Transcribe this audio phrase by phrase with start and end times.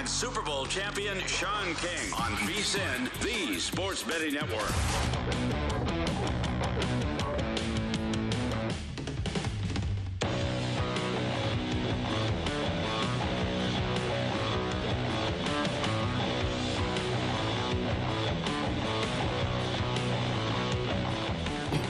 [0.00, 4.70] And Super Bowl champion Sean King on VSIN, the Sports Betting Network.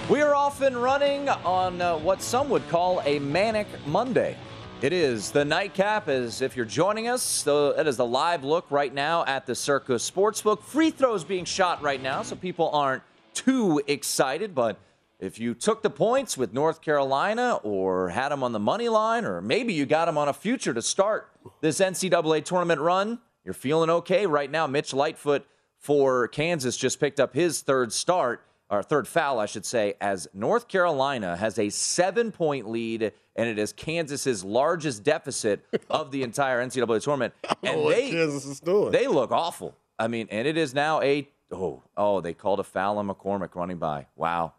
[0.09, 4.37] We are off and running on uh, what some would call a manic Monday.
[4.83, 6.09] It is the nightcap.
[6.09, 9.93] As if you're joining us, it is the live look right now at the Circa
[9.93, 10.63] Sportsbook.
[10.63, 13.03] Free throws being shot right now, so people aren't
[13.35, 14.55] too excited.
[14.55, 14.79] But
[15.19, 19.27] if you took the points with North Carolina, or had them on the money line,
[19.27, 21.29] or maybe you got them on a future to start
[21.61, 24.67] this NCAA tournament run, you're feeling okay right now.
[24.67, 25.47] Mitch Lightfoot
[25.77, 30.29] for Kansas just picked up his third start or third foul, I should say, as
[30.33, 36.23] North Carolina has a seven point lead, and it is Kansas's largest deficit of the
[36.23, 37.35] entire NCAA tournament.
[37.63, 38.91] And oh, what they, Kansas is doing.
[38.91, 39.77] they look awful.
[39.99, 43.55] I mean, and it is now a oh oh they called a foul on McCormack
[43.55, 44.07] running by.
[44.17, 44.55] Wow,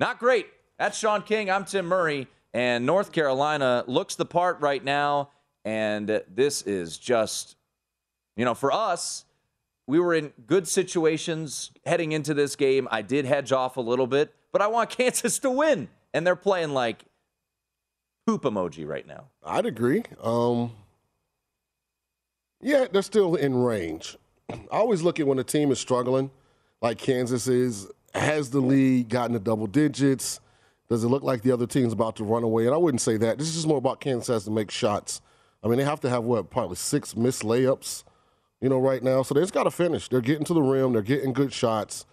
[0.00, 0.46] not great.
[0.78, 1.48] That's Sean King.
[1.48, 5.28] I'm Tim Murray, and North Carolina looks the part right now.
[5.64, 7.54] And this is just,
[8.36, 9.26] you know, for us,
[9.90, 12.86] we were in good situations heading into this game.
[12.92, 16.36] I did hedge off a little bit, but I want Kansas to win, and they're
[16.36, 17.04] playing like
[18.24, 19.24] poop emoji right now.
[19.44, 20.04] I'd agree.
[20.22, 20.70] Um,
[22.62, 24.16] yeah, they're still in range.
[24.50, 26.30] I always look at when a team is struggling,
[26.80, 30.40] like Kansas is, has the lead, gotten to double digits.
[30.88, 32.66] Does it look like the other team's about to run away?
[32.66, 33.38] And I wouldn't say that.
[33.38, 35.20] This is just more about Kansas has to make shots.
[35.64, 38.04] I mean, they have to have what, probably six missed layups,
[38.60, 39.22] you know, right now.
[39.22, 40.08] So they just got to finish.
[40.08, 40.92] They're getting to the rim.
[40.92, 42.06] They're getting good shots.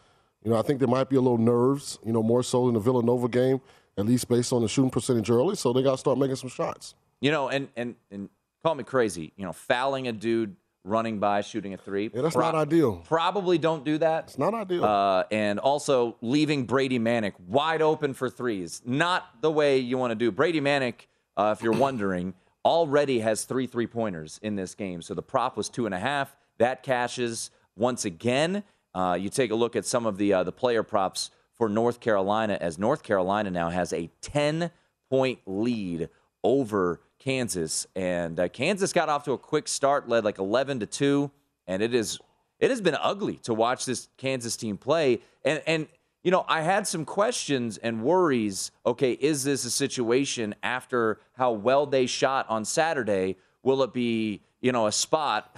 [0.43, 2.73] You know, I think there might be a little nerves, you know, more so in
[2.73, 3.59] the Villanova game,
[3.97, 5.55] at least based on the shooting percentage early.
[5.55, 6.95] So they got to start making some shots.
[7.19, 8.29] You know, and and and
[8.63, 9.33] call me crazy.
[9.35, 12.09] You know, fouling a dude running by shooting a three.
[12.13, 13.03] Yeah, that's not ideal.
[13.07, 14.25] Probably don't do that.
[14.25, 14.85] It's not ideal.
[14.85, 18.81] Uh, and also leaving Brady Manek wide open for threes.
[18.85, 20.31] Not the way you want to do.
[20.31, 22.33] Brady Manek, uh, if you're wondering,
[22.67, 25.01] already has three three pointers in this game.
[25.01, 26.35] So the prop was two and a half.
[26.57, 28.63] That cashes once again.
[28.93, 32.01] Uh, you take a look at some of the uh, the player props for North
[32.01, 34.69] Carolina, as North Carolina now has a 10
[35.09, 36.09] point lead
[36.43, 40.85] over Kansas, and uh, Kansas got off to a quick start, led like 11 to
[40.85, 41.31] two,
[41.65, 42.19] and it is
[42.59, 45.21] it has been ugly to watch this Kansas team play.
[45.45, 45.87] And and
[46.27, 48.71] you know, I had some questions and worries.
[48.85, 53.37] Okay, is this a situation after how well they shot on Saturday?
[53.63, 55.57] Will it be you know a spot?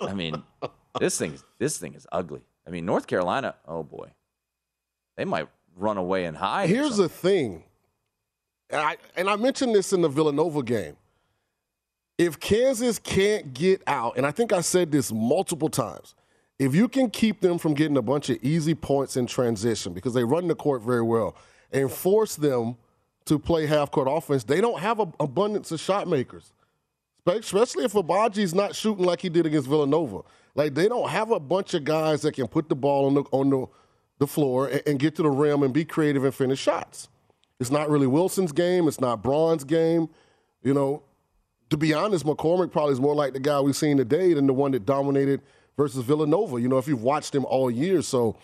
[0.00, 0.42] I mean,
[0.98, 2.40] this thing this thing is ugly.
[2.66, 3.54] I mean, North Carolina.
[3.64, 4.10] Oh boy,
[5.16, 5.46] they might
[5.76, 6.68] run away and hide.
[6.68, 7.62] Here's the thing
[8.70, 10.96] and I, and I mentioned this in the Villanova game.
[12.18, 16.16] If Kansas can't get out, and I think I said this multiple times,
[16.58, 20.14] if you can keep them from getting a bunch of easy points in transition because
[20.14, 21.36] they run the court very well
[21.72, 22.76] and force them
[23.24, 26.52] to play half court offense, they don't have an abundance of shot makers.
[27.26, 30.20] Especially if Agbaji's not shooting like he did against Villanova.
[30.54, 33.22] Like they don't have a bunch of guys that can put the ball on the
[33.32, 33.66] on the,
[34.18, 37.08] the floor and, and get to the rim and be creative and finish shots.
[37.58, 38.86] It's not really Wilson's game.
[38.86, 40.08] It's not Braun's game.
[40.62, 41.02] You know,
[41.70, 44.52] to be honest, McCormack probably is more like the guy we've seen today than the
[44.52, 45.40] one that dominated
[45.76, 46.60] versus Villanova.
[46.60, 48.02] You know, if you've watched him all year.
[48.02, 48.36] So,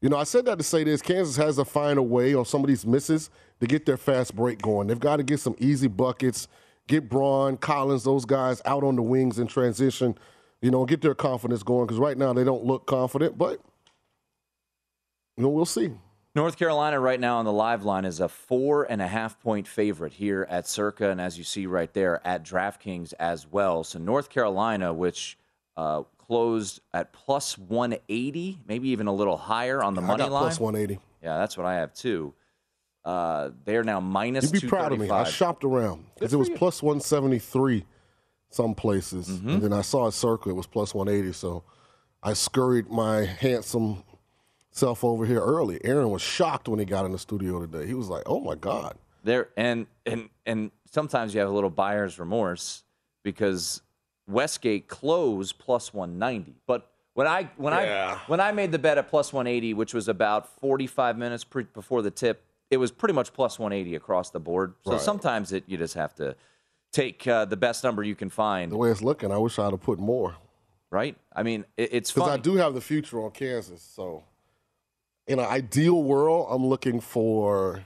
[0.00, 2.44] you know, I said that to say this Kansas has to find a way on
[2.44, 3.30] some of these misses
[3.60, 4.88] to get their fast break going.
[4.88, 6.48] They've got to get some easy buckets,
[6.88, 10.16] get Braun, Collins, those guys out on the wings in transition,
[10.60, 13.60] you know, get their confidence going because right now they don't look confident, but,
[15.36, 15.92] you know, we'll see.
[16.34, 19.68] North Carolina right now on the live line is a four and a half point
[19.68, 23.84] favorite here at Circa, and as you see right there at DraftKings as well.
[23.84, 25.36] So North Carolina, which
[25.76, 30.32] uh, closed at plus 180, maybe even a little higher on the I money got
[30.32, 30.42] line.
[30.44, 30.98] plus 180.
[31.22, 32.32] Yeah, that's what I have too.
[33.04, 34.50] Uh, they're now minus.
[34.50, 35.10] You'd be proud of me.
[35.10, 37.84] I shopped around because it was plus 173
[38.48, 39.28] some places.
[39.28, 39.48] Mm-hmm.
[39.50, 41.34] And then I saw a circle, it was plus 180.
[41.34, 41.64] So
[42.22, 44.02] I scurried my handsome
[44.70, 45.84] self over here early.
[45.84, 47.86] Aaron was shocked when he got in the studio today.
[47.86, 48.96] He was like, oh my God.
[49.22, 52.84] there and and and sometimes you have a little buyer's remorse
[53.22, 53.82] because
[54.32, 56.54] Westgate closed plus 190.
[56.66, 58.18] But when I when Yeah.
[58.20, 61.64] I when I made the bet at plus 180, which was about 45 minutes pre-
[61.64, 64.74] before the tip, it was pretty much plus 180 across the board.
[64.84, 65.00] So Right.
[65.00, 66.34] sometimes it you just have to
[66.90, 69.70] take uh, the best number you can find, The way it's looking, I wish I'd
[69.72, 70.36] have put more.
[70.90, 71.16] right?
[71.34, 72.28] I mean, it, it's Because.
[72.30, 73.80] I do have the future on Kansas.
[73.82, 74.24] So
[75.26, 77.84] in an ideal world, I'm looking for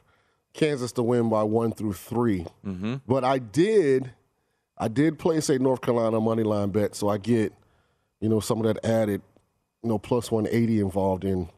[0.55, 2.95] Kansas to win by one through 3 Mm-hmm.
[3.07, 4.11] But I did,
[4.79, 7.53] I did place a North Carolina money line bet, so I get,
[8.21, 9.23] you know, some of that added,
[9.83, 11.49] you know, plus 180 involved in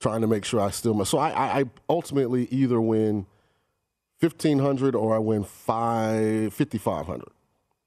[0.00, 1.04] trying to make sure I still.
[1.04, 3.26] So I, I, ultimately either win
[4.20, 7.28] 1500 or I win five 5500,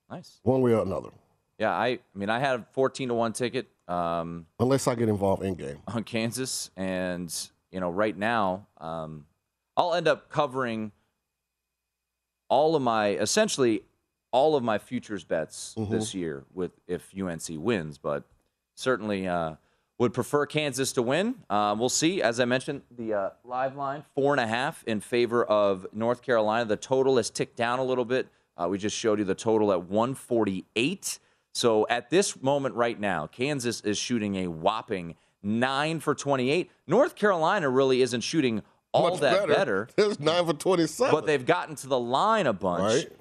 [0.10, 0.40] nice.
[0.44, 1.10] one way or another,
[1.58, 3.68] Yeah, I, I mean, I had a 14 to one ticket.
[3.88, 5.80] Um, unless I get involved in game.
[5.88, 7.34] on Kansas, and
[7.72, 9.26] you know, right now, um,
[9.76, 10.92] I'll end up covering
[12.50, 13.84] all of my essentially
[14.32, 18.24] all of my futures bets this year with if UNC wins, but
[18.76, 19.56] certainly uh,
[19.98, 21.36] would prefer Kansas to win.
[21.50, 22.22] Uh, we'll see.
[22.22, 26.22] As I mentioned, the uh, live line four and a half in favor of North
[26.22, 26.66] Carolina.
[26.66, 28.28] The total has ticked down a little bit.
[28.58, 31.20] Uh, we just showed you the total at 148.
[31.54, 36.70] So at this moment right now, Kansas is shooting a whopping nine for 28.
[36.88, 41.14] North Carolina really isn't shooting all Much that better, There's nine for 27.
[41.14, 42.82] but they've gotten to the line a bunch.
[42.82, 43.12] right.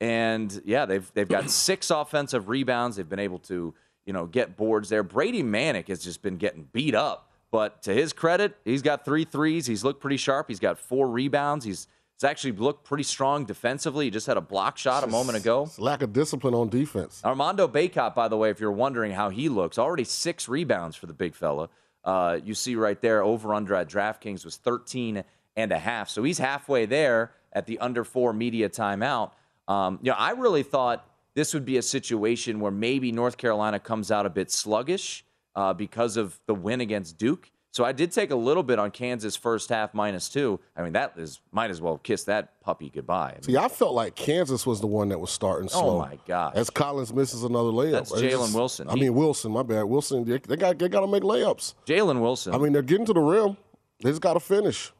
[0.00, 2.96] And yeah, they've they've got six offensive rebounds.
[2.96, 3.74] They've been able to
[4.06, 5.02] you know get boards there.
[5.02, 9.24] Brady Manek has just been getting beat up, but to his credit, he's got three
[9.24, 9.66] threes.
[9.66, 10.46] He's looked pretty sharp.
[10.48, 11.64] He's got four rebounds.
[11.64, 14.04] He's he's actually looked pretty strong defensively.
[14.04, 15.64] He just had a block shot a moment ago.
[15.64, 17.20] It's lack of discipline on defense.
[17.24, 21.06] Armando Bacot, by the way, if you're wondering how he looks, already six rebounds for
[21.06, 21.68] the big fella.
[22.08, 25.22] Uh, you see right there, over under at DraftKings was 13
[25.56, 26.08] and a half.
[26.08, 29.32] So he's halfway there at the under four media timeout.
[29.68, 33.78] Um, you know, I really thought this would be a situation where maybe North Carolina
[33.78, 35.22] comes out a bit sluggish
[35.54, 37.50] uh, because of the win against Duke.
[37.70, 40.58] So I did take a little bit on Kansas first half minus two.
[40.76, 43.30] I mean, that is might as well kiss that puppy goodbye.
[43.30, 45.96] I mean, See, I felt like Kansas was the one that was starting slow.
[45.96, 46.56] Oh, my god!
[46.56, 47.92] As Collins misses another layup.
[47.92, 48.88] That's Jalen Wilson.
[48.88, 49.82] I He- mean Wilson, my bad.
[49.84, 51.74] Wilson, they, they got they got to make layups.
[51.86, 52.54] Jalen Wilson.
[52.54, 53.56] I mean, they're getting to the rim.
[54.02, 54.92] They just got to finish.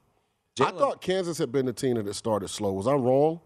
[0.61, 2.73] I thought Kansas had been the team that started slow.
[2.73, 3.41] Was I wrong?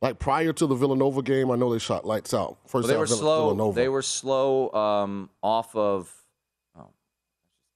[0.00, 2.58] Like prior to the Villanova game, I know they shot lights out.
[2.66, 3.72] First Well, they half were Vill- slow.
[3.72, 6.17] They were slow um, off of oh,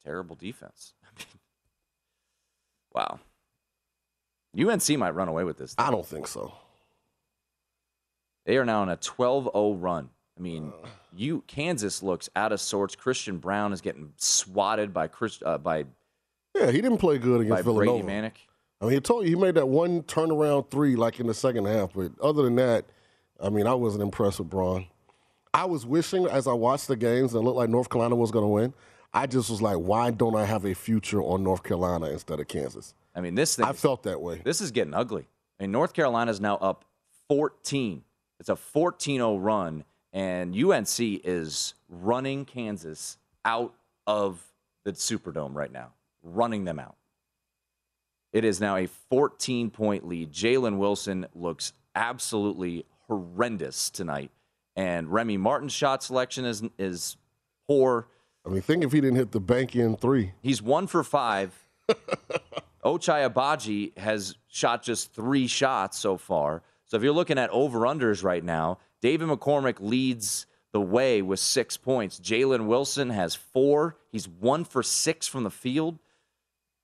[0.04, 0.94] terrible defense.
[1.04, 1.26] I mean,
[2.94, 3.21] wow.
[4.59, 5.75] UNC might run away with this.
[5.78, 6.52] I don't think so.
[8.44, 10.11] They are now on a 12-0 run.
[10.37, 10.73] I mean,
[11.14, 12.97] you Kansas looks out of sorts.
[12.97, 15.85] Christian Braun is getting swatted by Chris uh, by
[16.54, 18.09] Yeah, he didn't play good against Brady Villanova.
[18.09, 18.32] Manek.
[18.80, 21.66] I mean, he told you he made that one turnaround three like in the second
[21.66, 22.87] half, but other than that,
[23.40, 24.87] I mean, I wasn't impressed with Braun.
[25.54, 28.30] I was wishing as I watched the games and it looked like North Carolina was
[28.30, 28.75] going to win.
[29.14, 32.49] I just was like, why don't I have a future on North Carolina instead of
[32.49, 32.95] Kansas?
[33.14, 34.40] I mean, this thing I felt that way.
[34.42, 35.26] This is getting ugly.
[35.61, 36.85] I mean, North Carolina is now up
[37.28, 38.02] 14.
[38.40, 43.75] It's a 14 0 run, and UNC is running Kansas out
[44.07, 44.42] of
[44.85, 45.92] the Superdome right now,
[46.23, 46.97] running them out.
[48.33, 50.33] It is now a 14 point lead.
[50.33, 54.31] Jalen Wilson looks absolutely horrendous tonight.
[54.75, 57.16] And Remy Martin's shot selection is is
[57.69, 58.09] poor.
[58.44, 60.32] I mean, think if he didn't hit the bank in three.
[60.42, 61.52] He's one for five.
[62.84, 66.62] Ochai Agbaji has shot just three shots so far.
[66.84, 71.38] So if you're looking at over unders right now, David McCormack leads the way with
[71.38, 72.18] six points.
[72.18, 73.96] Jalen Wilson has four.
[74.11, 75.99] He's one for six from the field.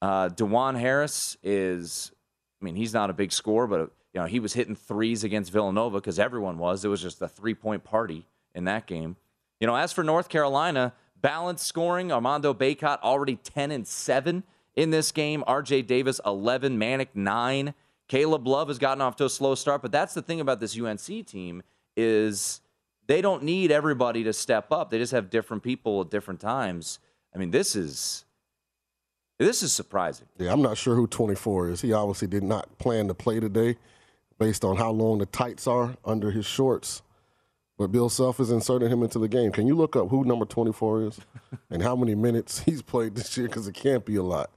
[0.00, 2.12] Uh, Dajuan Harris is,
[2.60, 5.52] I mean, he's not a big scorer, but you know he was hitting threes against
[5.52, 6.84] Villanova because everyone was.
[6.84, 9.16] It was just a three point party in that game.
[9.60, 12.12] You know, as for North Carolina, balanced scoring.
[12.12, 14.44] Armando Bacot already ten and seven
[14.76, 15.44] in this game.
[15.46, 15.82] R.J.
[15.82, 17.74] Davis eleven, Manek nine.
[18.08, 20.78] Caleb Love has gotten off to a slow start, but that's the thing about this
[20.80, 21.62] UNC team
[21.94, 22.62] is
[23.06, 24.90] they don't need everybody to step up.
[24.90, 27.00] They just have different people at different times.
[27.34, 28.24] I mean, this is
[29.38, 30.26] this is surprising.
[30.38, 31.80] Yeah, I'm not sure who 24 is.
[31.80, 33.76] He obviously did not plan to play today
[34.38, 37.02] based on how long the tights are under his shorts.
[37.78, 39.52] But Bill Self is inserting him into the game.
[39.52, 41.20] Can you look up who number 24 is
[41.70, 43.46] and how many minutes he's played this year?
[43.46, 44.50] Because it can't be a lot.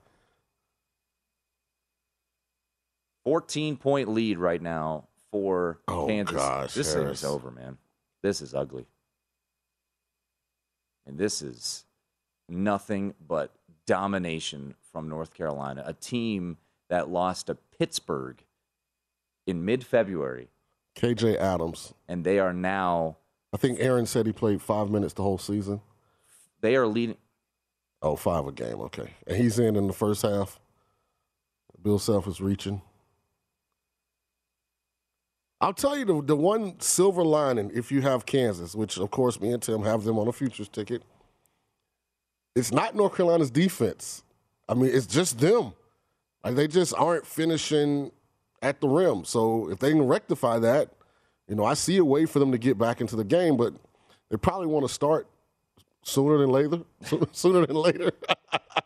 [3.23, 6.35] 14 point lead right now for Oh, Kansas.
[6.35, 7.77] gosh, this thing is over, man.
[8.23, 8.87] This is ugly.
[11.05, 11.85] And this is
[12.49, 13.51] nothing but
[13.85, 16.57] domination from North Carolina, a team
[16.89, 18.43] that lost to Pittsburgh
[19.45, 20.49] in mid February,
[20.95, 21.93] KJ Adams.
[22.07, 23.17] and they are now
[23.53, 25.81] I think Aaron said he played five minutes the whole season.
[26.61, 27.17] they are leading
[28.03, 28.79] Oh, five a game.
[28.81, 29.13] Okay.
[29.27, 30.59] And he's in in the first half.
[31.83, 32.81] Bill Self is reaching.
[35.59, 39.39] I'll tell you the, the one silver lining if you have Kansas, which of course
[39.39, 41.03] me and Tim have them on a futures ticket.
[42.55, 44.23] It's not North Carolina's defense.
[44.67, 45.73] I mean, it's just them.
[46.43, 48.11] Like they just aren't finishing
[48.61, 49.25] at the rim.
[49.25, 50.89] So if they can rectify that,
[51.47, 53.73] you know, I see a way for them to get back into the game, but
[54.29, 55.27] they probably want to start
[56.03, 56.81] sooner than later.
[57.31, 58.11] sooner than later.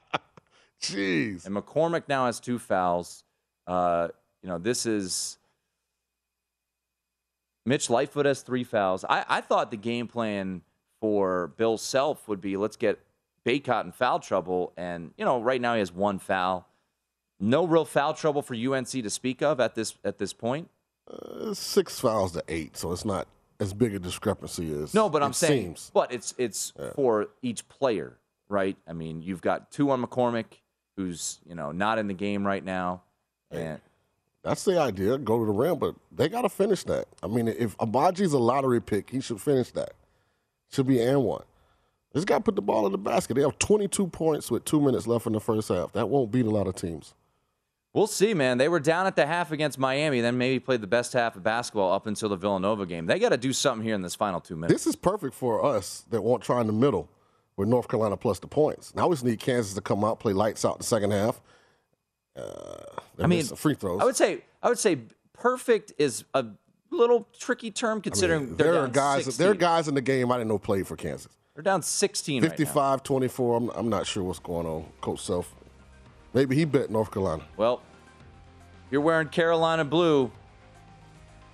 [0.82, 1.46] Jeez.
[1.46, 3.24] And McCormack now has two fouls.
[3.68, 4.10] Uh,
[4.42, 5.38] you know, this is
[7.66, 9.04] Mitch Lightfoot has three fouls.
[9.08, 10.62] I, I thought the game plan
[11.00, 13.00] for Bill Self would be let's get
[13.46, 14.74] Bacot in foul trouble.
[14.78, 16.68] And, you know, right now he has one foul.
[17.40, 20.70] No real foul trouble for UNC to speak of at this at this point.
[21.12, 23.28] Uh, six fouls to eight, so it's not
[23.60, 25.92] as big a discrepancy as No, but I'm saying, seems.
[25.94, 28.18] but it's it's for each player,
[28.50, 28.78] right?
[28.88, 30.46] I mean, you've got two on McCormack,
[30.98, 33.02] who's you know not in the game right now,
[33.52, 33.80] and
[34.44, 35.18] That's the idea.
[35.18, 37.08] Go to the rim, but they got to finish that.
[37.22, 39.94] I mean, if Agbaji's a lottery pick, he should finish that.
[40.72, 41.44] Should be and one.
[42.14, 43.34] This guy put the ball in the basket.
[43.34, 45.92] They have 22 points with two minutes left in the first half.
[45.92, 47.14] That won't beat a lot of teams.
[47.96, 48.58] We'll see, man.
[48.58, 51.44] They were down at the half against Miami, then maybe played the best half of
[51.44, 53.06] basketball up until the Villanova game.
[53.06, 54.74] They got to do something here in this final two minutes.
[54.74, 57.08] This is perfect for us that won't try in the middle
[57.56, 58.94] with North Carolina plus the points.
[58.96, 61.40] Now we just need Kansas to come out, play lights out in the second half.
[62.36, 62.42] Uh,
[63.18, 64.02] I mean, free throws.
[64.02, 64.98] I would say, I would say,
[65.32, 66.48] perfect is a
[66.92, 69.24] little tricky term considering they're there are guys.
[69.24, 69.42] 16.
[69.42, 71.32] There are guys in the game I didn't know played for Kansas.
[71.54, 72.58] They're down 16 right now.
[72.58, 73.56] 55 24.
[73.56, 75.56] I'm, I'm not sure what's going on, Coach Self.
[76.36, 77.44] Maybe he bet North Carolina.
[77.56, 77.82] Well,
[78.92, 80.30] you're wearing Carolina blue,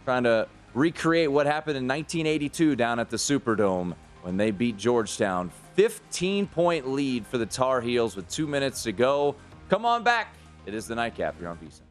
[0.05, 5.51] trying to recreate what happened in 1982 down at the Superdome when they beat Georgetown.
[5.75, 9.35] 15 point lead for the Tar Heels with two minutes to go.
[9.69, 10.33] Come on back.
[10.65, 11.90] It is the nightcap here on VSiN.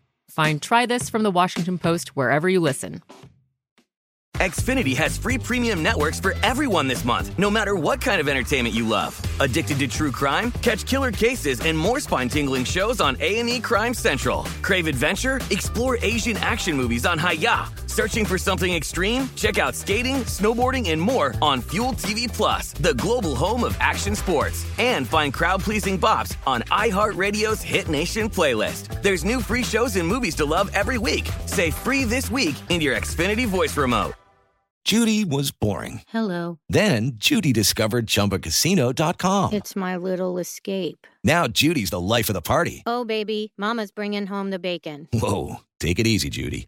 [0.31, 3.01] Find Try This from the Washington Post wherever you listen.
[4.37, 8.73] Xfinity has free premium networks for everyone this month, no matter what kind of entertainment
[8.73, 9.21] you love.
[9.39, 10.51] Addicted to true crime?
[10.63, 14.43] Catch killer cases and more spine-tingling shows on A&E Crime Central.
[14.61, 15.41] Crave adventure?
[15.51, 17.80] Explore Asian action movies on Hi-YAH.
[17.91, 19.29] Searching for something extreme?
[19.35, 24.15] Check out skating, snowboarding, and more on Fuel TV Plus, the global home of action
[24.15, 24.65] sports.
[24.79, 29.01] And find crowd-pleasing bops on iHeartRadio's Hit Nation playlist.
[29.01, 31.29] There's new free shows and movies to love every week.
[31.47, 34.13] Say free this week in your Xfinity voice remote.
[34.85, 36.01] Judy was boring.
[36.07, 36.59] Hello.
[36.69, 39.51] Then Judy discovered ChumbaCasino.com.
[39.53, 41.05] It's my little escape.
[41.25, 42.83] Now Judy's the life of the party.
[42.85, 45.09] Oh, baby, Mama's bringing home the bacon.
[45.13, 46.67] Whoa, take it easy, Judy.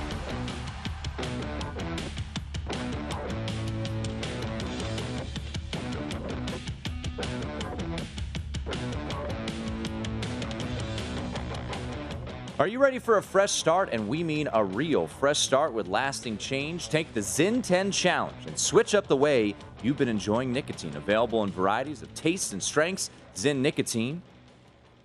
[12.61, 13.89] Are you ready for a fresh start?
[13.91, 16.89] And we mean a real fresh start with lasting change.
[16.89, 20.95] Take the Zyn 10 challenge and switch up the way you've been enjoying nicotine.
[20.95, 24.21] Available in varieties of tastes and strengths, Zyn Nicotine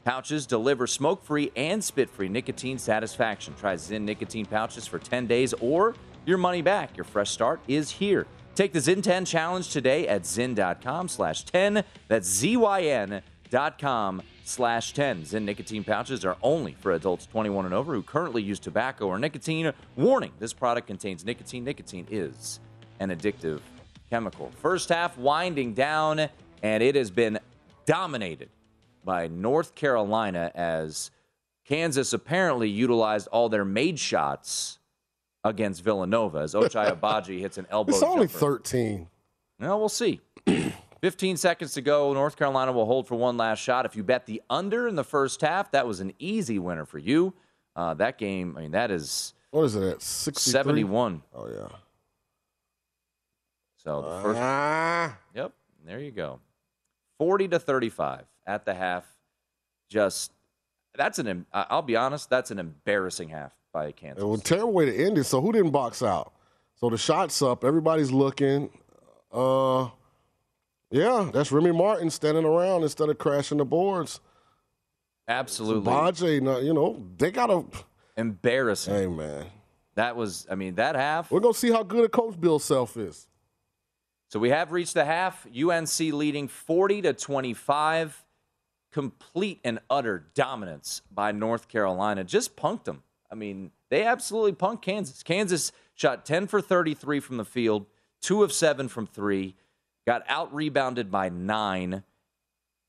[0.05, 3.55] pouches deliver smoke free and spit free nicotine satisfaction.
[3.59, 5.95] Try Zyn Nicotine pouches for 10 days or
[6.27, 6.95] your money back.
[6.95, 8.27] Your fresh start is here.
[8.57, 11.85] Take the Zyn 10 challenge today at zyn.com slash 10.
[12.09, 13.21] That's Z-Y-N
[13.51, 15.25] dot com slash 10.
[15.25, 19.19] Zyn nicotine pouches are only for adults 21 and over who currently use tobacco or
[19.19, 19.75] nicotine.
[19.95, 21.65] Warning, this product contains nicotine.
[21.65, 22.61] Nicotine is
[22.99, 23.61] an addictive
[24.09, 24.51] chemical.
[24.63, 26.27] First half winding down,
[26.63, 27.39] and it has been
[27.85, 28.49] dominated
[29.05, 31.11] by North Carolina as
[31.67, 34.79] Kansas apparently utilized all their made shots
[35.49, 38.39] against Villanova as Ochai Agbaji hits an elbow It's only jumper.
[38.39, 39.09] 13.
[39.61, 40.21] Well, we'll see.
[41.03, 42.13] 15 seconds to go.
[42.13, 43.87] North Carolina will hold for one last shot.
[43.87, 46.99] If you bet the under in the first half, that was an easy winner for
[46.99, 47.33] you.
[47.75, 50.03] Uh, that game, I mean, that is What is it at?
[50.03, 50.51] 63?
[50.53, 51.23] 71.
[51.35, 51.69] Oh, yeah.
[53.77, 55.17] So the first, Ah.
[55.35, 55.53] yep,
[55.85, 56.41] there you go.
[57.19, 59.07] 40 to 35 at the half.
[59.89, 60.33] Just,
[60.95, 64.23] that's an, I'll be honest, that's an embarrassing half by Kansas.
[64.23, 65.25] It was a terrible way to end it.
[65.25, 66.33] So who didn't box out?
[66.77, 67.63] So the shot's up.
[67.63, 68.71] Everybody's looking.
[69.31, 69.91] Uh,
[70.91, 74.21] yeah, that's Remy Martin standing around instead of crashing the boards.
[75.29, 77.67] Absolutely Baje, you know, they got to.
[78.17, 78.95] embarrassing.
[78.95, 79.45] Hey, man.
[79.95, 81.31] That was, I mean, that half.
[81.31, 83.29] We're going to see how good a coach Bill Self is.
[84.29, 85.47] So we have reached the half.
[85.47, 88.25] UNC leading 40 to 25.
[88.91, 92.25] Complete and utter dominance by North Carolina.
[92.25, 93.03] Just punked them.
[93.31, 95.23] I mean, they absolutely punked Kansas.
[95.23, 97.87] Kansas shot 10 for 33 from the field,
[98.21, 99.55] two of seven from three,
[100.07, 102.03] got out rebounded by nine.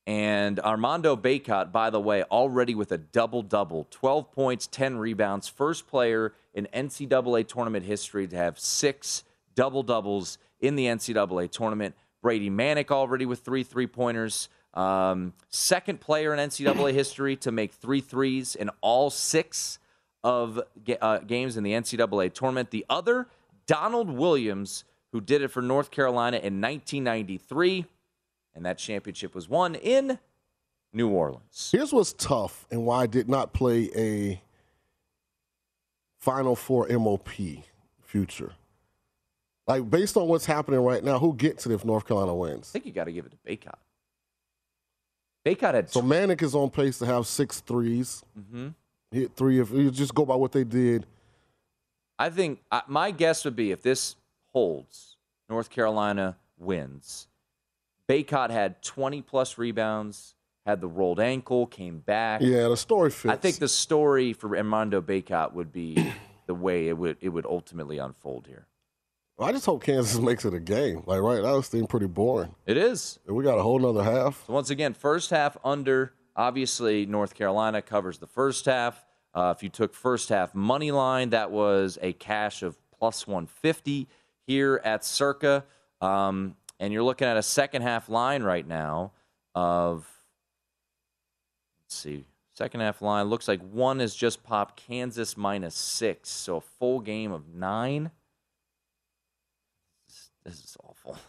[0.05, 5.49] And Armando Bacot, by the way, already with a double double 12 points, 10 rebounds.
[5.49, 9.23] First player in NCAA tournament history to have six
[9.53, 11.95] double doubles in the NCAA tournament.
[12.21, 14.49] Brady Manek already with three three pointers.
[14.73, 19.79] Um, second player in NCAA history to make three threes in all six
[20.23, 20.59] of
[21.01, 22.71] uh, games in the NCAA tournament.
[22.71, 23.27] The other,
[23.65, 27.85] Donald Williams, who did it for North Carolina in 1993
[28.55, 30.17] and that championship was won in
[30.91, 31.69] New Orleans.
[31.71, 34.41] Here's what's tough and why I did not play a
[36.17, 37.29] Final Four MOP
[38.01, 38.53] future.
[39.67, 42.69] Like, based on what's happening right now, who gets it if North Carolina wins?
[42.71, 43.75] I think you got to give it to Bacot.
[45.45, 48.23] Bacot had So Manek is on pace to have six threes.
[48.37, 48.73] Mhm.
[49.11, 51.05] Hit three if you just go by what they did.
[52.19, 54.15] I think uh, my guess would be if this
[54.51, 55.17] holds,
[55.49, 57.27] North Carolina wins.
[58.09, 62.41] Bacot had 20 plus rebounds, had the rolled ankle, came back.
[62.41, 63.31] Yeah, the story fits.
[63.31, 66.13] I think the story for Armando Bacot would be
[66.47, 68.67] the way it would it would ultimately unfold here.
[69.39, 71.03] I just hope Kansas makes it a game.
[71.05, 72.55] Like right now, this thing pretty boring.
[72.65, 73.19] It is.
[73.27, 74.45] We got a whole nother half.
[74.47, 76.13] So once again, first half under.
[76.37, 79.03] Obviously, North Carolina covers the first half.
[79.33, 84.07] Uh, if you took first half money line, that was a cash of plus 150
[84.45, 85.65] here at Circa.
[85.99, 89.13] Um, and you're looking at a second half line right now
[89.55, 90.07] of,
[91.83, 92.23] let's see,
[92.53, 96.29] second half line looks like one has just popped Kansas minus six.
[96.29, 98.11] So a full game of nine.
[100.07, 101.17] This, this is awful.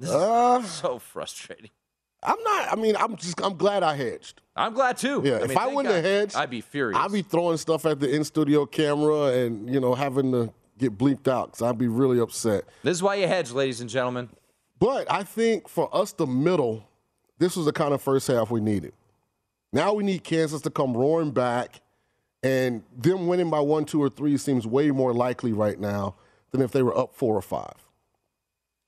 [0.00, 1.70] This uh, is so frustrating.
[2.24, 2.72] I'm not.
[2.72, 3.40] I mean, I'm just.
[3.42, 4.40] I'm glad I hedged.
[4.56, 5.22] I'm glad too.
[5.24, 5.34] Yeah.
[5.34, 6.98] I if mean, I thank wouldn't have hedged, I'd be furious.
[6.98, 10.96] I'd be throwing stuff at the in studio camera and you know having to get
[10.96, 12.64] bleeped out because I'd be really upset.
[12.82, 14.28] This is why you hedge, ladies and gentlemen.
[14.78, 16.86] But I think for us, the middle,
[17.38, 18.92] this was the kind of first half we needed.
[19.72, 21.80] Now we need Kansas to come roaring back,
[22.42, 26.16] and them winning by one, two, or three seems way more likely right now
[26.52, 27.74] than if they were up four or five.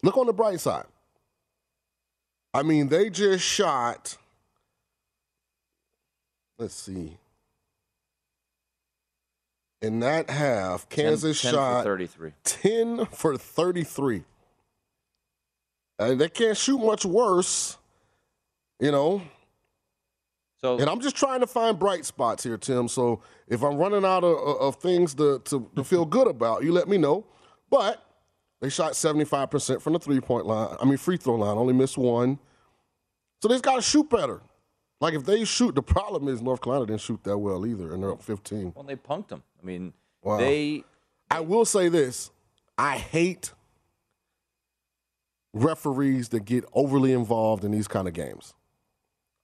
[0.02, 0.86] Look on the bright side.
[2.56, 4.16] I mean, they just shot.
[6.58, 7.18] Let's see.
[9.82, 12.32] In that half, Kansas 10 for shot 33.
[12.44, 14.24] 10 for 33.
[15.98, 17.76] And they can't shoot much worse,
[18.80, 19.20] you know.
[20.62, 22.88] So, and I'm just trying to find bright spots here, Tim.
[22.88, 26.72] So if I'm running out of, of things to, to, to feel good about, you
[26.72, 27.26] let me know.
[27.68, 28.02] But
[28.60, 30.76] they shot 75% from the three point line.
[30.80, 32.38] I mean, free throw line, only missed one.
[33.42, 34.40] So they've got to shoot better.
[35.00, 38.02] Like if they shoot, the problem is North Carolina didn't shoot that well either, and
[38.02, 38.72] they're up 15.
[38.74, 39.42] Well, they punked them.
[39.62, 39.92] I mean,
[40.22, 40.38] Wow.
[40.38, 40.84] they.
[41.30, 42.30] I will say this:
[42.78, 43.52] I hate
[45.52, 48.54] referees that get overly involved in these kind of games.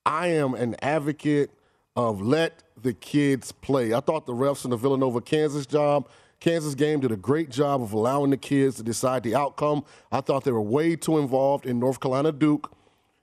[0.05, 1.51] I am an advocate
[1.95, 3.93] of let the kids play.
[3.93, 6.09] I thought the refs in the Villanova Kansas job,
[6.43, 9.85] Kansas game did a great job of allowing the kids to decide the outcome.
[10.11, 12.69] I thought they were way too involved in North Carolina Duke.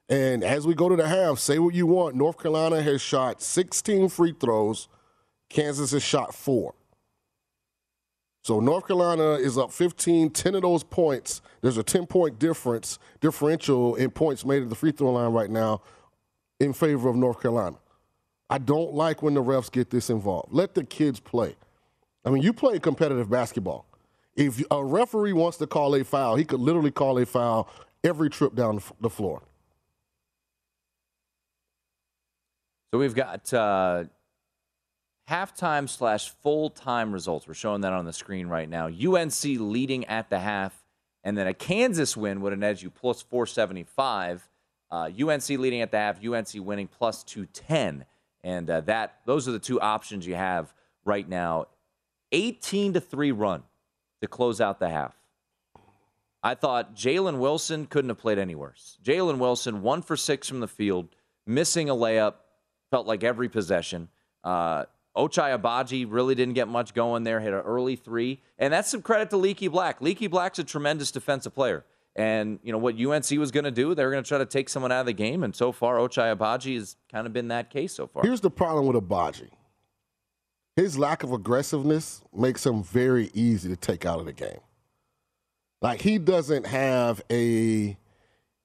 [0.08, 2.14] And as we go to the half, say what you want.
[2.14, 4.88] North Carolina has shot 16 free throws.
[5.50, 6.72] Kansas has shot four.
[8.42, 11.42] So North Carolina is up 15, 10 of those points.
[11.60, 15.50] There's a 10 point difference, differential in points made at the free throw line right
[15.50, 15.82] now
[16.58, 17.76] in favor of North Carolina.
[18.48, 20.54] I don't like when the refs get this involved.
[20.54, 21.56] Let the kids play.
[22.24, 23.86] I mean, you play competitive basketball.
[24.36, 27.68] If a referee wants to call a foul, he could literally call a foul
[28.04, 29.42] every trip down the floor.
[32.92, 34.04] So we've got uh,
[35.28, 37.46] halftime slash full time results.
[37.46, 38.86] We're showing that on the screen right now.
[38.86, 40.82] UNC leading at the half,
[41.22, 44.48] and then a Kansas win would have edged you plus 475.
[44.90, 48.04] Uh, UNC leading at the half, UNC winning plus 210.
[48.42, 51.66] And uh, that those are the two options you have right now.
[52.32, 53.62] 18 to 3 run
[54.20, 55.14] to close out the half.
[56.42, 58.98] I thought Jalen Wilson couldn't have played any worse.
[59.04, 61.08] Jalen Wilson, one for six from the field,
[61.46, 62.34] missing a layup,
[62.90, 64.08] felt like every possession.
[64.42, 64.84] Uh,
[65.16, 68.40] Ochai Agbaji really didn't get much going there, hit an early three.
[68.58, 70.00] And that's some credit to Leaky Black.
[70.00, 71.84] Leaky Black's a tremendous defensive player.
[72.16, 74.46] And, you know, what UNC was going to do, they were going to try to
[74.46, 75.44] take someone out of the game.
[75.44, 78.22] And so far, Ochai Agbaji has kind of been that case so far.
[78.22, 79.50] Here's the problem with Agbaji.
[80.76, 84.60] His lack of aggressiveness makes him very easy to take out of the game.
[85.82, 87.96] Like he doesn't have a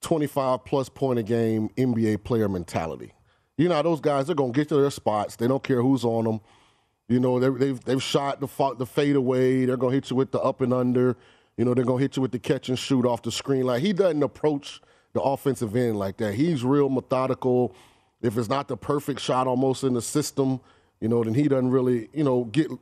[0.02, 3.12] 25 plus point a game NBA player mentality.
[3.56, 5.36] You know, those guys, they're going to get to their spots.
[5.36, 6.40] They don't care who's on them.
[7.08, 9.64] You know, they, they've, they've shot the, the fade away.
[9.64, 11.16] They're going to hit you with the up and under.
[11.56, 13.64] You know, they're going to hit you with the catch and shoot off the screen.
[13.64, 14.82] Like, he doesn't approach
[15.14, 16.34] the offensive end like that.
[16.34, 17.74] He's real methodical.
[18.20, 20.60] If it's not the perfect shot almost in the system,
[21.00, 22.80] you know, then he doesn't really, you know, get, you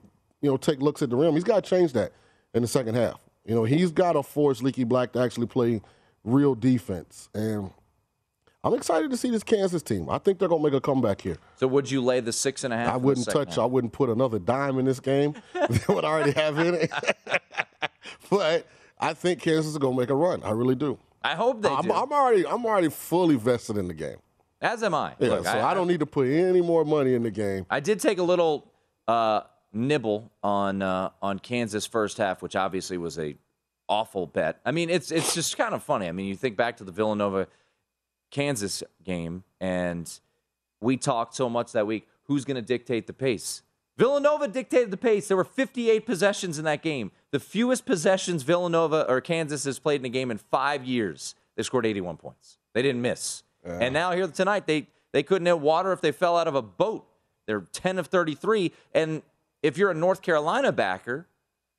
[0.50, 1.34] know, take looks at the rim.
[1.34, 2.12] He's got to change that
[2.54, 3.20] in the second half.
[3.44, 5.82] You know, he's got to force Leaky Black to actually play
[6.24, 7.28] real defense.
[7.34, 7.70] And
[8.62, 10.08] I'm excited to see this Kansas team.
[10.08, 11.36] I think they're going to make a comeback here.
[11.56, 12.94] So would you lay the six and a half?
[12.94, 13.50] I wouldn't touch.
[13.50, 13.58] half?
[13.58, 15.34] I wouldn't put another dime in this game.
[15.52, 16.90] than what I already have in it.
[18.30, 18.66] but
[18.98, 20.42] I think Kansas is going to make a run.
[20.42, 20.98] I really do.
[21.22, 21.92] I hope they I'm, do.
[21.92, 22.46] I'm already.
[22.46, 24.16] I'm already fully vested in the game.
[24.64, 25.14] As am I.
[25.18, 27.66] Yeah, Look, so I, don't need to put any more money in the game.
[27.68, 28.72] I did take a little
[29.06, 29.42] uh,
[29.74, 33.36] nibble on uh, on Kansas first half, which obviously was a
[33.90, 34.60] awful bet.
[34.64, 36.08] I mean, it's it's just kind of funny.
[36.08, 37.46] I mean, you think back to the Villanova
[38.30, 40.10] Kansas game, and
[40.80, 42.08] we talked so much that week.
[42.24, 43.62] Who's going to dictate the pace?
[43.98, 45.28] Villanova dictated the pace.
[45.28, 47.12] There were 58 possessions in that game.
[47.32, 51.34] The fewest possessions Villanova or Kansas has played in a game in five years.
[51.54, 52.56] They scored 81 points.
[52.72, 53.42] They didn't miss.
[53.64, 56.62] And now here tonight, they they couldn't hit water if they fell out of a
[56.62, 57.06] boat.
[57.46, 58.72] They're 10 of 33.
[58.94, 59.22] And
[59.62, 61.26] if you're a North Carolina backer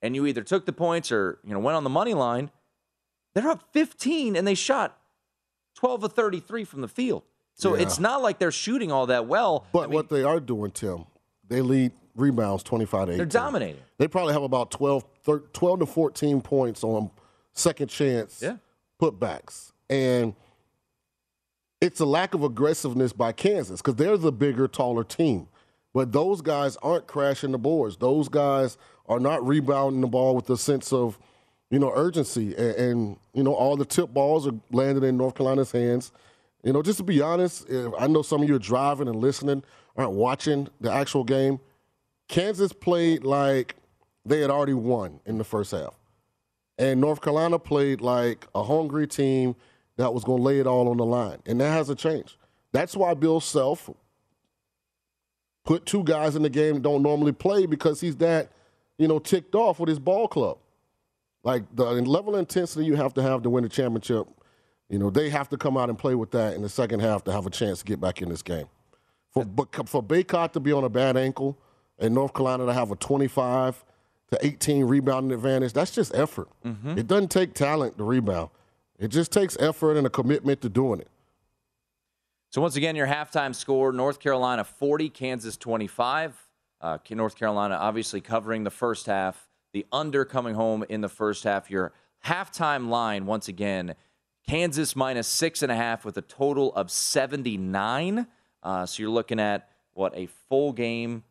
[0.02, 2.50] and you either took the points or you know went on the money line,
[3.34, 4.98] they're up 15 and they shot
[5.76, 7.24] 12 of 33 from the field.
[7.54, 7.84] So Yeah.
[7.84, 9.66] it's not like they're shooting all that well.
[9.72, 11.06] But what they are doing, Tim,
[11.48, 13.18] they lead rebounds 25 to 18.
[13.18, 13.82] They're dominating.
[13.98, 17.12] They probably have about 12, thir 12 to 14 points on
[17.54, 18.58] second chance Yeah.
[19.02, 19.72] putbacks.
[19.90, 20.36] And
[21.86, 25.48] it's a lack of aggressiveness by Kansas because they're the bigger, taller team.
[25.94, 27.98] But those guys aren't crashing the boards.
[27.98, 31.20] Those guys are not rebounding the ball with a sense of,
[31.70, 35.36] you know, urgency, and, and you know, all the tip balls are landed in North
[35.36, 36.12] Carolina's hands.
[36.64, 37.70] You know, just to be honest,
[38.00, 39.64] I know some of you are driving and listening,
[39.96, 41.60] aren't watching the actual game.
[42.28, 43.76] Kansas played like
[44.26, 45.94] they had already won in the first half.
[46.80, 49.56] And North Carolina played like a hungry team
[49.98, 51.40] that was going to lay it all on the line.
[51.46, 52.38] And that hasn't changed.
[52.72, 53.90] That's why Bill Self
[55.64, 58.52] put two guys in the game that don't normally play because he's that,
[58.98, 60.58] you know, ticked off with his ball club.
[61.44, 64.28] Like the level of intensity you have to have to win a championship,
[64.90, 67.24] you know, they have to come out and play with that in the second half
[67.26, 68.68] to have a chance to get back in this game.
[69.32, 71.58] For, but for Bacot to be on a bad ankle
[72.00, 73.84] and North Carolina to have a 25
[74.32, 76.48] to 18 rebounding advantage, that's just effort.
[76.66, 76.98] Mm-hmm.
[76.98, 78.50] It doesn't take talent to rebound.
[78.98, 81.10] It just takes effort and a commitment to doing it.
[82.50, 86.42] So once again, your halftime score: North Carolina 40, Kansas 25.
[86.80, 89.50] Uh, North Carolina obviously covering the first half.
[89.74, 91.70] The under coming home in the first half.
[91.70, 91.92] Your
[92.26, 93.96] halftime line once again:
[94.48, 98.28] Kansas minus six and a half with a total of 79.
[98.64, 101.24] Uh, so you're looking at what a full game.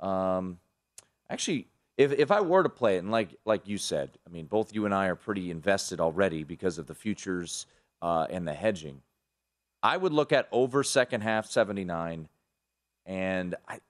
[0.00, 0.58] Um,
[1.28, 1.66] actually,
[1.98, 4.72] if if I were to play it, and like like you said, I mean, both
[4.74, 7.66] you and I are pretty invested already because of the futures
[8.00, 9.02] uh, and the hedging.
[9.82, 12.28] I would look at over second half 79,
[13.04, 13.80] and I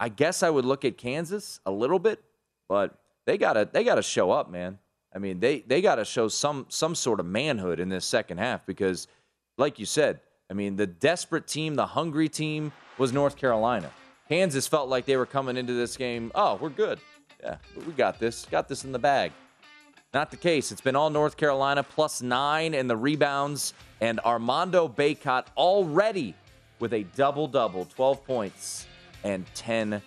[0.00, 2.22] I guess I would look at Kansas a little bit,
[2.68, 4.78] but they gotta they gotta show up, man.
[5.14, 8.64] I mean, they they gotta show some some sort of manhood in this second half
[8.64, 9.08] because,
[9.58, 13.90] like you said, I mean, the desperate team, the hungry team was North Carolina.
[14.28, 16.32] Kansas felt like they were coming into this game.
[16.34, 16.98] Oh, we're good.
[17.42, 18.46] Yeah, we got this.
[18.46, 19.32] Got this in the bag.
[20.14, 20.72] Not the case.
[20.72, 26.34] It's been all North Carolina plus nine in the rebounds, and Armando Bacot already
[26.78, 28.86] with a double double 12 points
[29.24, 30.00] and 10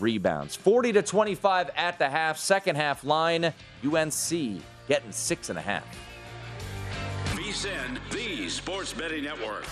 [0.00, 0.56] rebounds.
[0.56, 2.38] 40 to 25 at the half.
[2.38, 3.52] Second half line,
[3.84, 5.84] UNC getting six and a half.
[7.34, 9.64] VSIN, the Sports Betting Network.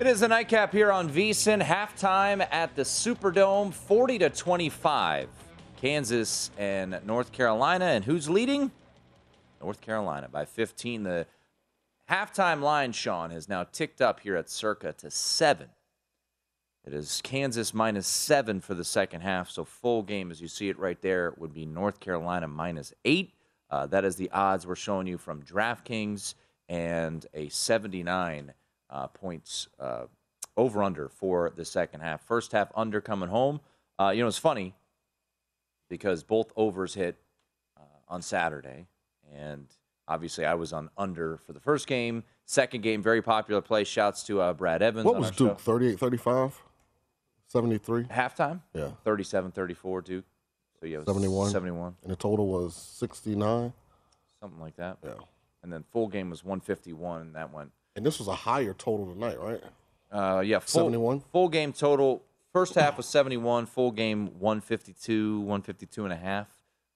[0.00, 1.62] It is the nightcap here on VSIN.
[1.62, 5.28] Halftime at the Superdome, 40 to 25.
[5.76, 7.84] Kansas and North Carolina.
[7.84, 8.70] And who's leading?
[9.60, 11.02] North Carolina by 15.
[11.02, 11.26] The
[12.10, 15.68] halftime line, Sean, has now ticked up here at circa to seven.
[16.86, 19.50] It is Kansas minus seven for the second half.
[19.50, 23.34] So full game, as you see it right there, would be North Carolina minus eight.
[23.68, 26.36] Uh, that is the odds we're showing you from DraftKings
[26.70, 28.54] and a 79
[28.90, 30.04] uh, points uh,
[30.56, 32.22] over under for the second half.
[32.26, 33.60] First half under coming home.
[33.98, 34.74] Uh, you know, it's funny
[35.88, 37.16] because both overs hit
[37.76, 38.86] uh, on Saturday,
[39.34, 39.66] and
[40.08, 42.24] obviously I was on under for the first game.
[42.44, 43.84] Second game, very popular play.
[43.84, 45.04] Shouts to uh, Brad Evans.
[45.04, 45.50] What was Duke?
[45.58, 45.72] show.
[45.72, 46.62] 38 35?
[47.48, 48.04] 73?
[48.04, 48.60] Halftime?
[48.74, 48.90] Yeah.
[49.04, 50.24] 37 34, Duke.
[50.80, 51.50] So yeah, it was 71?
[51.50, 53.72] 71, And the total was 69?
[54.40, 54.96] something like that.
[55.04, 55.12] Yeah.
[55.62, 59.12] And then full game was 151, and that went And this was a higher total
[59.12, 59.62] tonight, right?
[60.12, 61.20] Uh, yeah, full, 71?
[61.32, 62.22] Full game total.
[62.52, 63.66] First half was 71.
[63.66, 66.48] Full game 152, 152 and a half.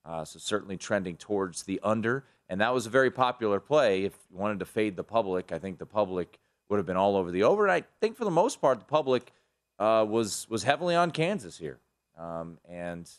[0.04, 2.24] Uh, so certainly trending towards the under.
[2.48, 4.04] And that was a very popular play.
[4.04, 7.16] If you wanted to fade the public, I think the public would have been all
[7.16, 7.64] over the over.
[7.64, 9.32] And I think for the most part, the public
[9.78, 11.78] uh, was was heavily on Kansas here.
[12.18, 13.10] Um, and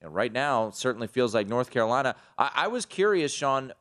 [0.00, 2.14] you know, right now, certainly feels like North Carolina.
[2.38, 3.72] I, I was curious, Sean,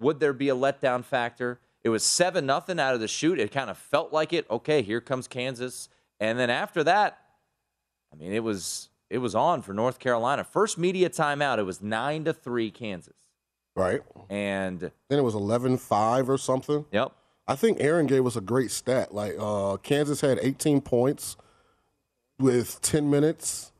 [0.00, 1.60] would there be a letdown factor?
[1.84, 3.38] It was seven nothing out of the shoot.
[3.40, 4.46] It kind of felt like it.
[4.50, 5.88] Okay, here comes Kansas,
[6.20, 7.18] and then after that,
[8.12, 10.44] I mean, it was it was on for North Carolina.
[10.44, 13.16] First media timeout, it was nine to three Kansas,
[13.74, 14.00] Right.
[14.30, 16.84] and Then it was 11 5 or something.
[16.92, 17.12] yep,
[17.48, 19.12] I think Aaron gave us a great stat.
[19.12, 21.36] Like uh, Kansas had 18 points
[22.38, 23.72] with 10 minutes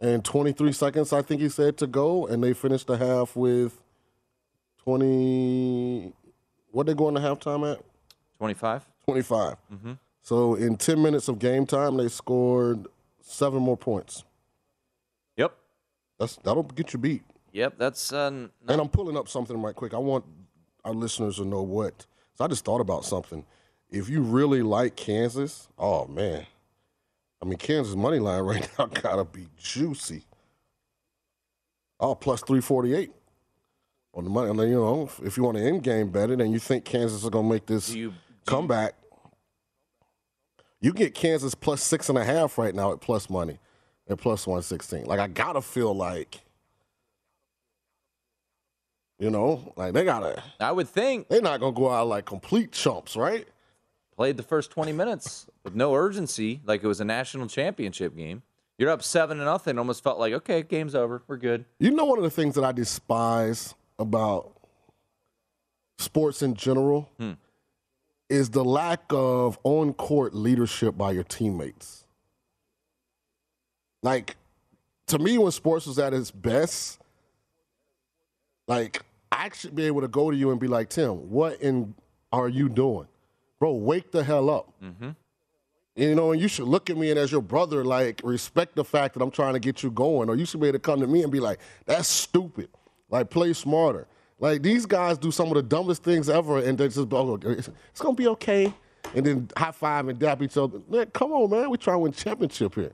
[0.00, 3.80] and 23 seconds, I think he said, to go, and they finished the half with
[4.82, 6.12] 20.
[6.74, 7.80] What they going to halftime at?
[8.38, 8.82] twenty five.
[9.04, 9.56] 25.
[9.72, 9.92] Mm-hmm.
[10.22, 12.86] So in 10 minutes of game time, they scored
[13.20, 14.24] seven more points.
[15.36, 15.54] Yep,
[16.18, 17.22] That's that'll get you beat.
[17.52, 17.74] yep.
[17.76, 19.92] That's uh, n- And I'm pulling up something right quick.
[19.92, 20.24] I want
[20.86, 22.06] our listeners to know what.
[22.36, 23.44] So I just thought about something.
[23.90, 26.46] If you really like Kansas, oh man,
[27.42, 30.22] I mean Kansas money line right now gotta be juicy.
[32.00, 33.12] Oh, plus three forty eight
[34.14, 34.50] on the money.
[34.50, 37.22] And then, you know, if you want to end game better, then you think Kansas
[37.22, 38.14] is gonna make this do you
[38.46, 38.94] comeback.
[40.80, 43.58] You get Kansas plus six and a half right now at plus money,
[44.08, 45.04] at plus one sixteen.
[45.04, 46.42] Like I gotta feel like,
[49.18, 50.42] You know, like they gotta.
[50.60, 53.46] I would think they're not gonna go out like complete chumps, right?
[54.16, 58.42] Played the first 20 minutes with no urgency, like it was a national championship game.
[58.78, 59.78] You're up seven to nothing.
[59.78, 61.22] Almost felt like okay, game's over.
[61.26, 61.64] We're good.
[61.78, 64.52] You know, one of the things that I despise about
[65.98, 67.32] sports in general Hmm.
[68.28, 72.04] is the lack of on-court leadership by your teammates.
[74.02, 74.36] Like,
[75.06, 77.00] to me, when sports was at its best,
[78.66, 81.94] like I should be able to go to you and be like, Tim, what in
[82.32, 83.06] are you doing,
[83.58, 83.72] bro?
[83.72, 84.72] Wake the hell up.
[84.82, 85.10] Mm-hmm.
[85.96, 88.84] You know, and you should look at me and as your brother, like, respect the
[88.84, 90.28] fact that I'm trying to get you going.
[90.28, 92.68] Or you should be able to come to me and be like, that's stupid.
[93.14, 94.08] Like, play smarter.
[94.40, 97.70] Like, these guys do some of the dumbest things ever, and they just, oh, it's,
[97.96, 98.74] to be okay.
[99.14, 100.80] And then high five and dap each other.
[100.88, 101.70] Man, come on, man.
[101.70, 102.92] We're trying to win championship here.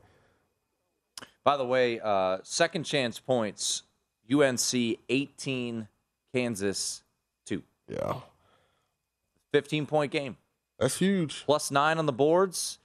[1.43, 3.85] By the way, uh, second chance points,
[4.31, 5.89] UNC 18,
[6.35, 7.03] Kansas
[7.47, 7.63] 2.
[7.89, 8.17] Yeah.
[9.55, 10.37] 15 point game.
[10.79, 11.45] That's huge.
[11.47, 12.79] Plus nine on the boards.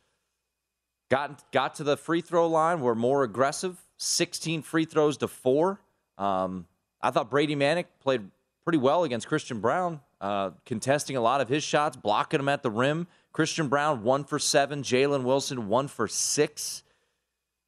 [1.12, 2.80] Got got to the free throw line.
[2.80, 3.78] Were more aggressive.
[3.98, 5.82] 16 free throws to four.
[6.18, 6.68] Um,
[7.02, 8.22] I thought Brady Manek played
[8.64, 12.64] pretty well against Christian Braun, uh, contesting a lot of his shots, blocking them at
[12.64, 13.08] the rim.
[13.32, 14.82] Christian Braun one for seven.
[14.82, 16.84] Jalen Wilson one for six.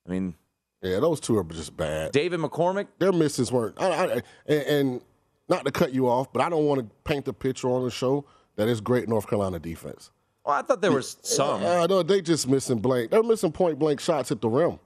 [0.08, 0.36] I mean,
[0.82, 2.12] Yeah, those two are just bad.
[2.14, 2.88] David McCormack.
[3.00, 3.80] Their misses weren't.
[3.82, 4.12] I, I,
[4.46, 5.02] and, and
[5.50, 7.92] not to cut you off, but I don't want to paint the picture on the
[7.92, 10.12] show that it's great North Carolina defense.
[10.46, 11.64] Well, I thought there was some.
[11.64, 13.12] Uh, no, they just missing blank.
[13.12, 14.80] They're missing point blank shots at the rim.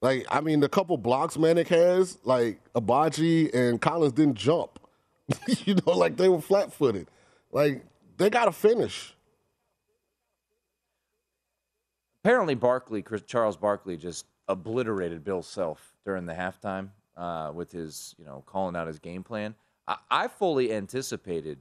[0.00, 4.78] Like, I mean, the couple blocks Manek has, like Agbaji and Collins didn't jump.
[5.64, 7.08] you know, like they were flat footed.
[7.52, 7.84] Like,
[8.16, 9.14] they got to finish.
[12.24, 18.24] Apparently, Barkley, Charles Barkley, just obliterated Bill Self during the halftime uh, with his, you
[18.24, 19.54] know, calling out his game plan.
[19.86, 21.58] I, I fully anticipated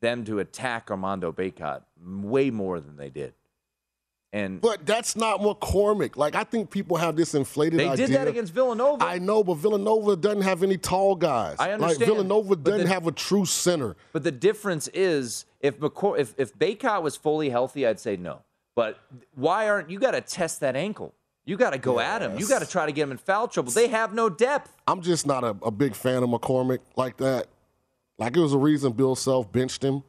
[0.00, 3.34] them to attack Armando Bacot way more than they did.
[4.36, 6.16] And But that's not McCormack.
[6.16, 8.06] Like, I think people have this inflated they idea.
[8.06, 9.02] did that against Villanova.
[9.02, 11.56] I know, but Villanova doesn't have any tall guys.
[11.58, 13.96] I Like understand, Villanova doesn't the- have a true center.
[14.12, 18.40] But the difference is if McCor- if if Bacot was fully healthy, I'd say no.
[18.74, 18.98] But
[19.34, 21.14] why aren't you got to test that ankle?
[21.46, 22.38] You got to go at him.
[22.38, 23.70] You got to try to get him in foul trouble.
[23.72, 24.70] They have no depth.
[24.86, 27.46] I'm just not a, a big fan of McCormack like that.
[28.18, 30.02] Like it was a reason Bill Self benched him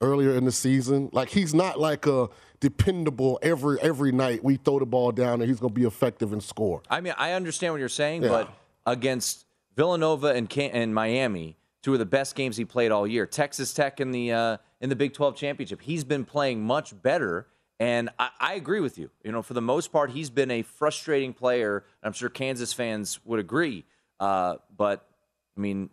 [0.00, 1.08] earlier in the season.
[1.12, 2.28] Like he's not like a
[2.60, 6.42] dependable every every night we throw the ball down and he's gonna be effective and
[6.42, 6.82] score.
[6.90, 8.28] I mean, I understand what you're saying, Yeah.
[8.28, 8.52] but
[8.86, 9.44] against
[9.76, 13.26] Villanova and Can- and Miami, two of the best games he played all year.
[13.26, 17.46] Texas Tech in the uh, in the Big 12 championship, he's been playing much better.
[17.80, 19.08] And I, I agree with you.
[19.22, 21.84] You know, for the most part, he's been a frustrating player.
[22.02, 23.84] I'm sure Kansas fans would agree.
[24.18, 25.06] Uh, but
[25.56, 25.90] I mean,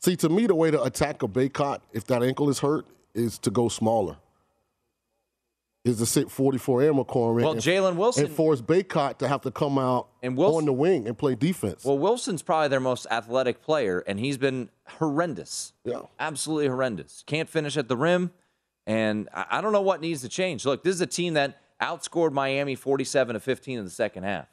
[0.00, 3.38] See, to me, the way to attack a Bacot if that ankle is hurt is
[3.40, 4.16] to go smaller.
[5.84, 7.42] Is to sit 44 and McCormack.
[7.42, 10.64] Well, and- Jalen Wilson- and force Bacot to have to come out And Wilson- on
[10.64, 11.84] the wing and play defense.
[11.84, 15.74] well, Wilson's probably their most athletic player, and he's been horrendous.
[15.84, 16.00] Yeah.
[16.18, 17.22] absolutely horrendous.
[17.26, 18.32] Can't finish at the rim,
[18.86, 20.64] and I I don't know what needs to change.
[20.64, 24.46] Look, this is a team that outscored Miami 47 to 15 in the second half.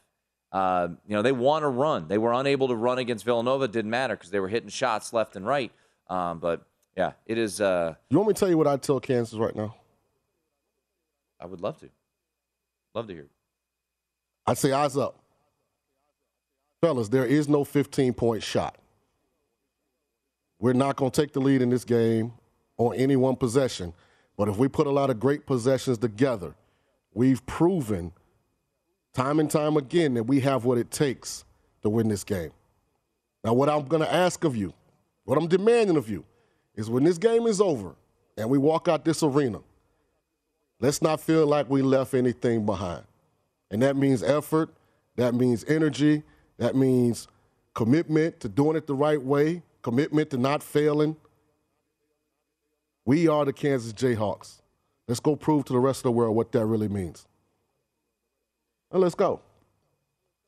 [0.51, 2.09] Uh, you know, they want to run.
[2.09, 3.69] They were unable to run against Villanova.
[3.69, 5.71] Didn't matter because they were hitting shots left and right.
[6.09, 6.63] Um, but
[6.97, 7.61] yeah, it is.
[7.61, 9.75] Uh, you want me to tell you what I tell Kansas right now?
[11.41, 11.89] I would love to.
[12.93, 13.27] Love to hear.
[14.45, 15.17] I'd say eyes up.
[16.81, 18.77] Fellas, there is no 15 point shot.
[20.59, 22.33] We're not going to take the lead in this game
[22.77, 23.93] on any one possession.
[24.37, 26.53] But if we put a lot of great possessions together,
[27.13, 28.11] we've proven
[29.13, 31.45] time and time again that we have what it takes
[31.81, 32.51] to win this game.
[33.43, 34.73] Now, what I'm going to ask of you,
[35.25, 36.23] what I'm demanding of you,
[36.75, 37.95] is when this game is over
[38.37, 39.59] and we walk out this arena,
[40.81, 43.03] let's not feel like we left anything behind.
[43.69, 44.73] And that means effort,
[45.15, 46.23] that means energy,
[46.57, 47.27] that means
[47.73, 51.15] commitment to doing it the right way, commitment to not failing.
[53.05, 54.61] We are the Kansas Jayhawks.
[55.07, 57.25] Let's go prove to the rest of the world what that really means.
[58.91, 59.41] And let's go.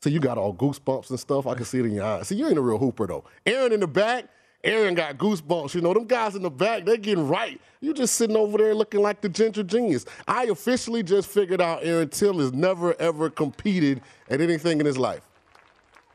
[0.04, 1.48] See, you got all goosebumps and stuff.
[1.48, 2.28] I can see it in your eyes.
[2.28, 3.24] See, you ain't a real hooper, though.
[3.46, 4.26] Aaron in the back,
[4.64, 5.76] Aaron got goosebumps.
[5.76, 7.60] You know, them guys in the back, they're getting right.
[7.82, 10.06] You just sitting over there looking like the ginger genius.
[10.28, 14.98] I officially just figured out Aaron Tim has never, ever competed at anything in his
[14.98, 15.28] life,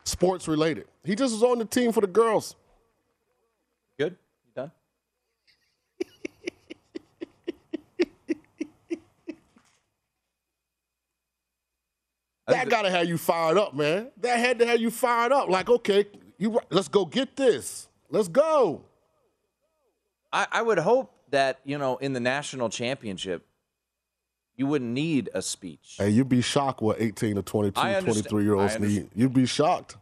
[0.05, 0.87] sports related.
[1.05, 2.57] He just was on the team for the girls.
[3.99, 4.17] Good.
[4.47, 4.73] You done?
[12.47, 14.11] That got to have you fired up, man.
[14.23, 15.51] That had to have you fired up.
[15.51, 16.07] Like, okay,
[16.39, 17.88] you let's go get this.
[18.11, 18.83] Let's go.
[20.33, 23.47] I, I would hope that you know in the national championship,
[24.57, 25.97] you wouldn't need a speech.
[25.99, 29.09] Hey, you'd be shocked what 18 to 22, 23 year olds need.
[29.15, 29.97] You'd be shocked.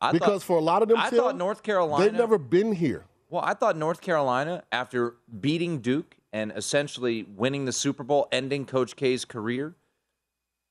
[0.00, 2.04] I because thought, for a lot of them, I Tim, thought North Carolina.
[2.04, 3.04] they've never been here.
[3.28, 8.66] Well, I thought North Carolina, after beating Duke and essentially winning the Super Bowl, ending
[8.66, 9.74] Coach K's career,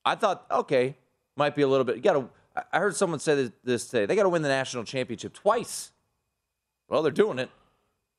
[0.04, 0.96] I thought, okay,
[1.36, 1.96] might be a little bit.
[1.96, 2.28] You got to.
[2.72, 4.06] I heard someone say this, this today.
[4.06, 5.92] They got to win the national championship twice.
[6.88, 7.50] Well, they're doing it.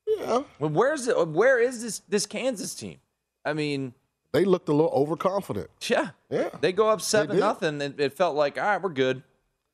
[0.06, 0.42] Yeah.
[0.58, 1.28] Well, where's it?
[1.28, 2.98] Where is this this Kansas team?
[3.44, 3.94] I mean,
[4.32, 5.70] They looked a little overconfident.
[5.88, 6.50] yeah, Yeah.
[6.60, 9.22] They go up seven nothing, and it felt like, all right, we're good.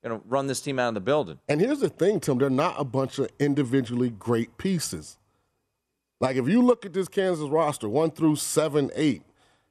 [0.03, 1.39] Gonna run this team out of the building.
[1.49, 5.17] And here's the thing, Tim, they're not a bunch of individually great pieces.
[6.21, 9.23] Like if you look at this Kansas roster, one through seven, eight,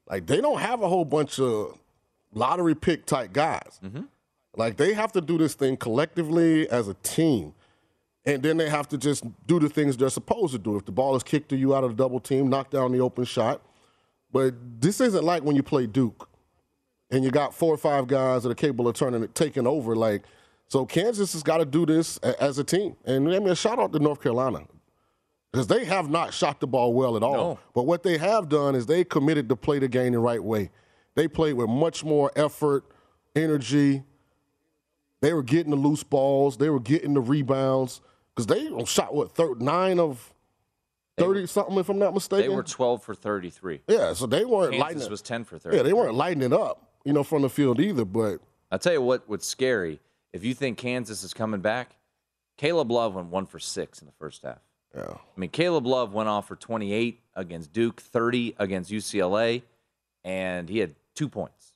[0.09, 1.77] like they don't have a whole bunch of
[2.33, 3.79] lottery pick type guys.
[3.83, 4.01] Mm-hmm.
[4.55, 7.53] Like they have to do this thing collectively as a team.
[8.25, 10.77] And then they have to just do the things they're supposed to do.
[10.77, 12.99] If the ball is kicked to you out of the double team, knock down the
[12.99, 13.61] open shot.
[14.31, 16.29] But this isn't like when you play Duke
[17.11, 19.95] and you got four or five guys that are capable of turning it, taking over.
[19.95, 20.23] Like,
[20.69, 22.95] so Kansas has got to do this a- as a team.
[23.05, 24.61] And I mean, a shout out to North Carolina
[25.51, 27.33] because they have not shot the ball well at all.
[27.33, 27.59] No.
[27.75, 30.71] But what they have done is they committed to play the game the right way.
[31.15, 32.85] They played with much more effort,
[33.35, 34.01] energy.
[35.21, 36.57] They were getting the loose balls.
[36.57, 38.01] They were getting the rebounds
[38.35, 40.33] because they shot what thir- nine of
[41.17, 42.49] thirty something, if I'm not mistaken.
[42.49, 43.81] They were twelve for thirty three.
[43.87, 45.11] yeah, so they weren't lighting Kansas it.
[45.11, 45.77] was ten for thirty.
[45.77, 48.05] Yeah, they weren't lighting it up, you know, from the field either.
[48.05, 48.39] But
[48.71, 49.23] I'll tell you what.
[49.27, 49.99] What's scary?
[50.31, 51.95] If you think Kansas is coming back,
[52.57, 54.57] Caleb Love went one for six in the first half.
[54.95, 59.61] yeah, I mean, Caleb Love went off for 28 against Duke, 30 against UCLA,
[60.23, 61.73] and he had two points.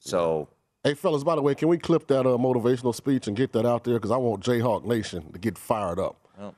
[0.00, 0.48] So
[0.82, 3.66] Hey, fellas, by the way, can we clip that uh, motivational speech and get that
[3.66, 3.94] out there?
[3.94, 6.16] Because I want Jayhawk Nation to get fired up.
[6.38, 6.54] well,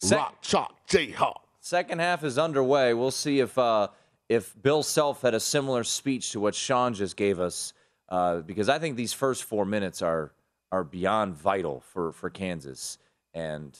[0.00, 1.36] sec- Rock, chalk, Jayhawk.
[1.60, 2.92] second half is underway.
[2.92, 3.88] We'll see if uh,
[4.28, 7.72] if Bill Self had a similar speech to what Sean just gave us,
[8.10, 10.32] uh, because I think these first four minutes are
[10.70, 12.98] are beyond vital for for Kansas,
[13.32, 13.78] and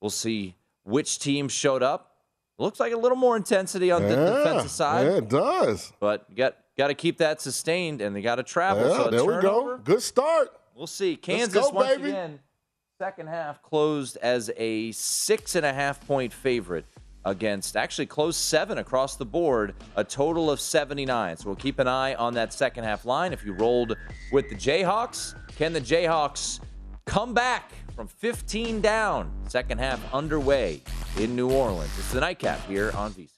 [0.00, 2.16] we'll see which team showed up.
[2.58, 5.06] Looks like a little more intensity on the defensive side.
[5.06, 5.92] Yeah, it does.
[6.00, 8.88] But you got got to keep that sustained, and they got to travel.
[8.88, 9.78] Yeah, so there we go.
[9.84, 10.58] Good start.
[10.74, 11.16] We'll see.
[11.16, 12.10] Kansas go, once baby.
[12.10, 12.38] again,
[12.98, 16.86] second half closed as a six and a half point favorite
[17.24, 21.36] against actually closed seven across the board, a total of 79.
[21.36, 23.32] So we'll keep an eye on that second half line.
[23.32, 23.96] If you rolled
[24.32, 26.60] with the Jayhawks, can the Jayhawks
[27.06, 29.32] come back from 15 down?
[29.48, 30.80] Second half underway
[31.18, 31.90] in New Orleans.
[31.98, 33.37] It's the nightcap here on VSIN.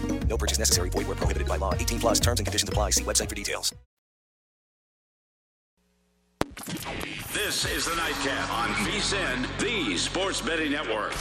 [0.31, 0.89] No purchase necessary.
[0.89, 1.75] Void where prohibited by law.
[1.75, 2.91] 18 plus terms and conditions apply.
[2.91, 3.75] See website for details.
[7.33, 11.11] This is the Nightcap on VSIN, the Sports Betting Network.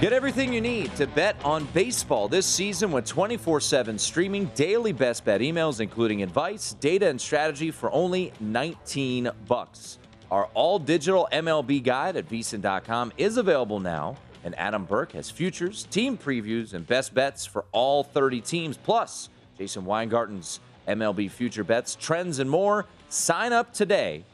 [0.00, 4.92] Get everything you need to bet on baseball this season with 24 7 streaming daily
[4.92, 9.98] best bet emails, including advice, data, and strategy for only 19 bucks.
[10.30, 15.84] Our all digital MLB guide at vsin.com is available now, and Adam Burke has futures,
[15.90, 19.28] team previews, and best bets for all 30 teams, plus
[19.58, 22.86] Jason Weingarten's MLB future bets, trends, and more.
[23.10, 24.24] Sign up today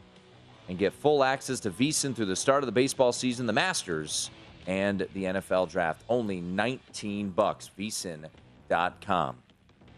[0.68, 4.30] and get full access to VSIN through the start of the baseball season, the Masters,
[4.66, 6.02] and the NFL draft.
[6.08, 7.70] Only 19 bucks.
[7.78, 9.36] VSIN.com.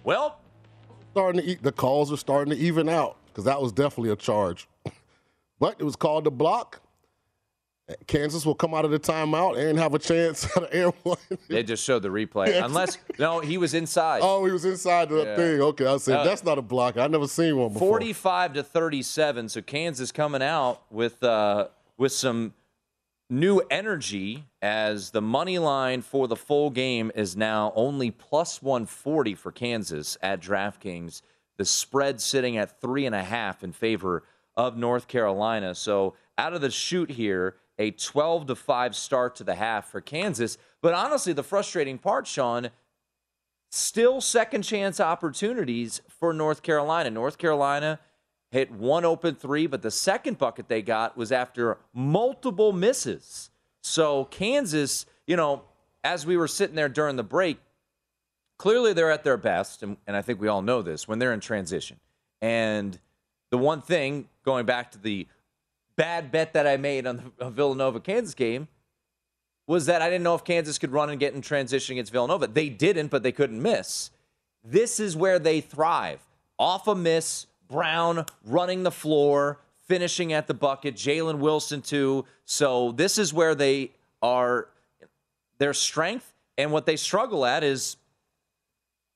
[0.05, 0.39] Well,
[1.13, 4.17] starting to eat, the calls are starting to even out because that was definitely a
[4.17, 4.69] charge.
[5.61, 6.81] but it was called the block.
[8.07, 11.17] Kansas will come out of the timeout and have a chance at an air one.
[11.49, 12.49] they just showed the replay.
[12.49, 12.65] Yes.
[12.67, 14.21] Unless, no, he was inside.
[14.23, 15.37] Oh, he was inside the Yeah.
[15.37, 15.61] thing.
[15.63, 16.99] Okay, I said Uh, that's not a block.
[16.99, 17.89] I've never seen one before.
[17.89, 19.49] 45 to 37.
[19.49, 22.53] So Kansas coming out with uh, with some
[23.31, 29.35] new energy as the money line for the full game is now only plus 140
[29.35, 31.23] for Kansas at DraftKings.
[31.59, 34.23] The spread sitting at three and a half in favor
[34.57, 35.75] of North Carolina.
[35.75, 40.01] So out of the shoot here, a 12 to 5 start to the half for
[40.01, 40.59] Kansas.
[40.83, 42.71] But honestly, the frustrating part, Sean,
[43.71, 47.11] still second chance opportunities for North Carolina.
[47.11, 48.01] North Carolina
[48.51, 53.51] hit one open three, but the second bucket they got was after multiple misses.
[53.83, 55.63] So Kansas, you know,
[56.05, 57.59] as we were sitting there during the break,
[58.57, 61.33] clearly they're at their best, and, and I think we all know this when they're
[61.33, 61.99] in transition.
[62.41, 62.99] And
[63.51, 65.27] the one thing, going back to the
[65.97, 68.69] bad bet that I made on the Villanova Kansas game,
[69.67, 72.47] was that I didn't know if Kansas could run and get in transition against Villanova.
[72.47, 74.11] They didn't, but they couldn't miss.
[74.65, 76.21] This is where they thrive.
[76.59, 82.25] Off a miss, Braun running the floor, finishing at the bucket, Jalen Wilson too.
[82.45, 83.93] So this is where they
[84.23, 84.69] are
[85.59, 87.97] their strength and what they struggle at is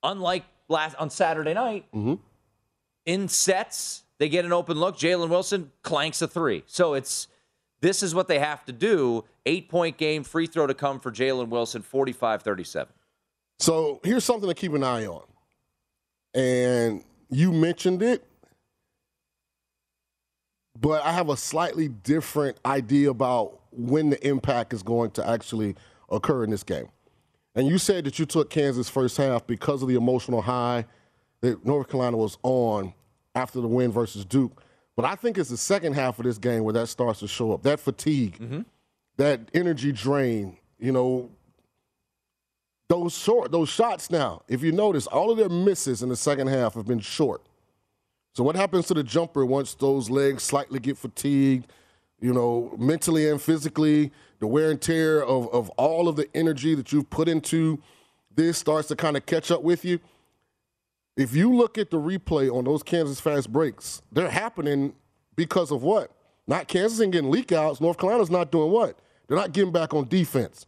[0.02, 2.14] unlike last on Saturday night, mm-hmm.
[3.04, 4.96] in sets, they get an open look.
[4.96, 6.62] Jalen Wilson clanks a three.
[6.66, 7.26] So it's
[7.80, 9.24] this is what they have to do.
[9.44, 12.92] Eight point game, free throw to come for Jalen Wilson, 45 37.
[13.58, 15.24] So here's something to keep an eye on.
[16.34, 18.24] And you mentioned it,
[20.80, 25.74] but I have a slightly different idea about when the impact is going to actually
[26.10, 26.88] occur in this game.
[27.54, 30.86] And you said that you took Kansas first half because of the emotional high
[31.42, 32.94] that North Carolina was on
[33.34, 34.62] after the win versus Duke.
[34.96, 37.52] But I think it's the second half of this game where that starts to show
[37.52, 37.62] up.
[37.62, 38.60] That fatigue, mm-hmm.
[39.16, 41.30] that energy drain, you know,
[42.88, 46.48] those short, those shots now, if you notice, all of their misses in the second
[46.48, 47.42] half have been short.
[48.34, 51.70] So what happens to the jumper once those legs slightly get fatigued,
[52.20, 56.74] you know, mentally and physically, the wear and tear of, of all of the energy
[56.74, 57.82] that you've put into
[58.34, 59.98] this starts to kind of catch up with you.
[61.16, 64.94] If you look at the replay on those Kansas fast breaks, they're happening
[65.36, 66.10] because of what?
[66.46, 67.80] Not Kansas ain't getting leak outs.
[67.80, 68.98] North Carolina's not doing what?
[69.26, 70.66] They're not getting back on defense.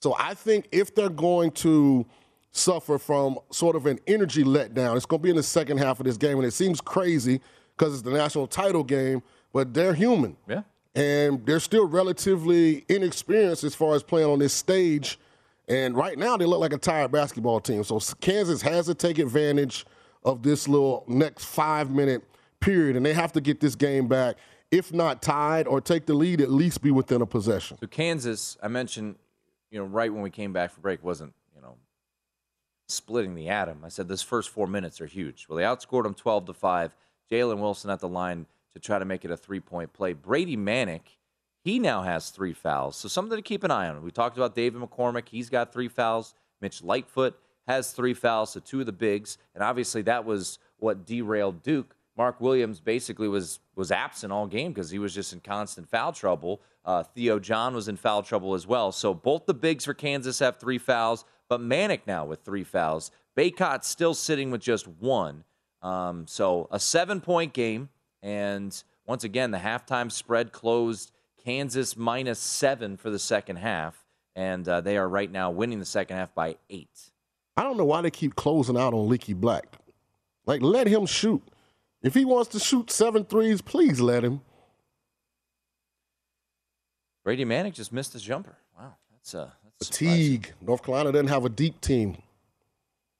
[0.00, 2.06] So I think if they're going to
[2.52, 5.98] suffer from sort of an energy letdown, it's going to be in the second half
[5.98, 6.36] of this game.
[6.38, 7.40] And it seems crazy
[7.76, 9.22] because it's the national title game,
[9.52, 10.36] but they're human.
[10.46, 10.62] Yeah.
[10.94, 15.18] And they're still relatively inexperienced as far as playing on this stage.
[15.66, 17.82] And right now, they look like a tired basketball team.
[17.82, 19.86] So Kansas has to take advantage
[20.22, 22.22] of this little next five minute
[22.60, 24.36] period, and they have to get this game back.
[24.70, 27.78] If not tied or take the lead, at least be within a possession.
[27.78, 29.16] So Kansas, I mentioned,
[29.70, 31.34] you know, right when we came back for break, wasn't
[32.92, 33.82] splitting the atom.
[33.84, 35.46] I said this first four minutes are huge.
[35.48, 36.94] Well, they outscored them twelve to five.
[37.30, 40.12] Jalen Wilson at the line to try to make it a three point play.
[40.12, 41.16] Brady Manek,
[41.64, 44.02] he now has three fouls, so something to keep an eye on.
[44.02, 46.34] We talked about David McCormack; he's got three fouls.
[46.60, 51.06] Mitch Lightfoot has three fouls, so two of the bigs, and obviously that was what
[51.06, 51.94] derailed Duke.
[52.16, 56.12] Mark Williams basically was was absent all game because he was just in constant foul
[56.12, 56.60] trouble.
[56.84, 58.92] Uh, Theo John was in foul trouble as well.
[58.92, 63.10] So both the bigs for Kansas have three fouls, but Manek now with three fouls.
[63.36, 65.44] Bacot still sitting with just one.
[65.82, 67.90] Um, so a seven point game,
[68.22, 71.12] and once again the halftime spread closed
[71.44, 74.02] Kansas minus seven for the second half,
[74.34, 77.10] and uh, they are right now winning the second half by eight.
[77.58, 79.76] I don't know why they keep closing out on Leaky Black.
[80.46, 81.42] Like, let him shoot.
[82.00, 84.40] If he wants to shoot seven threes, please let him.
[87.22, 88.56] Brady Manek just missed his jumper.
[88.74, 89.50] Wow, that's uh,
[89.86, 90.52] Fatigue.
[90.60, 92.16] North Carolina didn't have a deep team.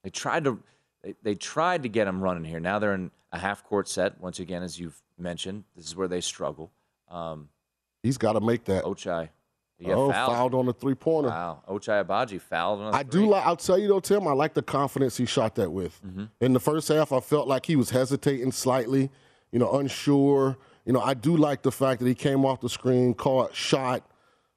[0.02, 0.58] They tried to
[1.02, 2.60] they, they tried to get him running here.
[2.60, 4.20] Now they're in a half court set.
[4.20, 6.70] Once again, as you've mentioned, this is where they struggle.
[7.10, 7.48] Um,
[8.02, 8.84] He's got to make that.
[8.84, 9.28] Ochai,
[9.86, 10.32] oh, fouled.
[10.32, 11.28] fouled on the three pointer.
[11.28, 11.62] Wow.
[11.68, 13.46] Ochai Agbaji fouled on a I do like.
[13.46, 14.26] I'll tell you though, Tim.
[14.26, 16.00] I like the confidence he shot that with.
[16.04, 16.24] Mm-hmm.
[16.40, 19.10] In the first half, I felt like he was hesitating slightly,
[19.50, 20.56] you know, unsure.
[20.84, 24.04] You know, I do like the fact that he came off the screen, caught, shot.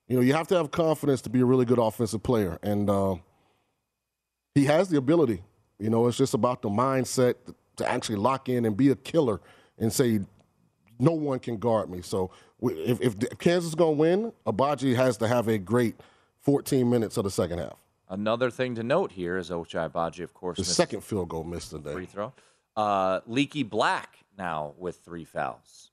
[0.07, 2.89] You know, you have to have confidence to be a really good offensive player, and
[2.89, 3.15] uh,
[4.53, 5.43] he has the ability.
[5.79, 7.35] You know, it's just about the mindset
[7.77, 9.41] to actually lock in and be a killer
[9.77, 10.21] and say,
[10.99, 12.01] no one can guard me.
[12.01, 12.31] So
[12.61, 15.95] if, if Kansas is going to win, Agbaji has to have a great
[16.41, 17.75] 14 minutes of the second half.
[18.07, 21.71] Another thing to note here is Ochai Agbaji, of course, The second field goal missed
[21.71, 21.91] today.
[21.91, 22.31] free throw.
[22.77, 25.89] Uh, Leaky Black now with three fouls.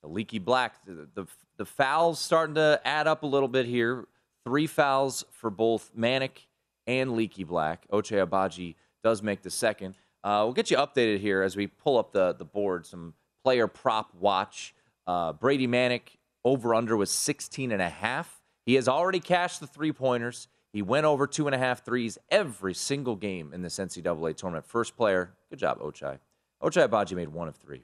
[0.00, 1.26] So Leaky Black, the, the
[1.56, 4.06] the fouls starting to add up a little bit here.
[4.44, 6.46] Three fouls for both Manek
[6.86, 7.86] and Leaky Black.
[7.92, 8.74] Ochai Agbaji
[9.04, 9.94] does make the second.
[10.24, 12.86] Uh, we'll get you updated here as we pull up the the board.
[12.86, 14.74] Some player prop watch.
[15.06, 18.40] Uh, Brady Manek over under was 16 and a half.
[18.66, 20.48] He has already cashed the three pointers.
[20.72, 24.66] He went over two and a half threes every single game in this NCAA tournament.
[24.66, 25.34] First player.
[25.50, 26.18] Good job, Ochai.
[26.62, 27.82] Ochai Agbaji made one of three.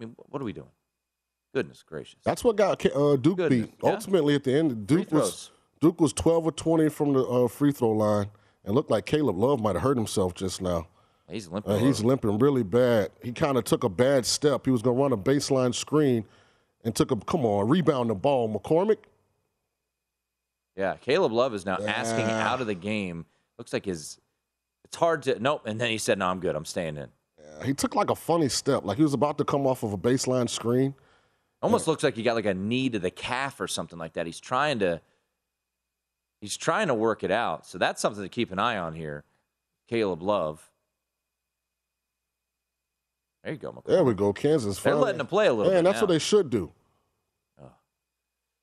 [0.00, 0.70] I mean, what are we doing?
[1.58, 2.20] Goodness gracious.
[2.24, 3.74] That's what got uh, Duke Goodness, beat.
[3.82, 3.90] yeah.
[3.90, 5.50] Ultimately, at the end, Duke was
[5.80, 8.28] Duke was 12 or 20 from the uh, free throw line,
[8.64, 10.86] and looked like Caleb Love might have hurt himself just now.
[11.28, 11.72] He's limping.
[11.72, 13.10] Uh, he's limping really bad.
[13.22, 14.64] He kind of took a bad step.
[14.66, 16.24] He was going to run a baseline screen
[16.84, 18.48] and took a, come on, rebound the ball.
[18.48, 18.98] McCormack,
[20.76, 22.48] Yeah, Caleb Love is now asking Yeah.
[22.48, 23.26] out of the game.
[23.58, 24.18] Looks like his.
[24.84, 25.62] It's hard to nope.
[25.66, 26.54] And then he said, "No, I'm good.
[26.54, 27.08] I'm staying in."
[27.64, 28.84] he took like a funny step.
[28.84, 30.94] Like he was about to come off of a baseline screen.
[31.60, 34.26] Almost looks like he got like a knee to the calf or something like that.
[34.26, 35.00] He's trying to.
[36.40, 37.66] He's trying to work it out.
[37.66, 39.24] So that's something to keep an eye on here.
[39.88, 40.70] Caleb Love.
[43.42, 43.86] There you go, McCormack.
[43.86, 44.32] There we go.
[44.32, 44.80] Kansas.
[44.80, 46.70] They're letting him play a little Man, that's what they should do.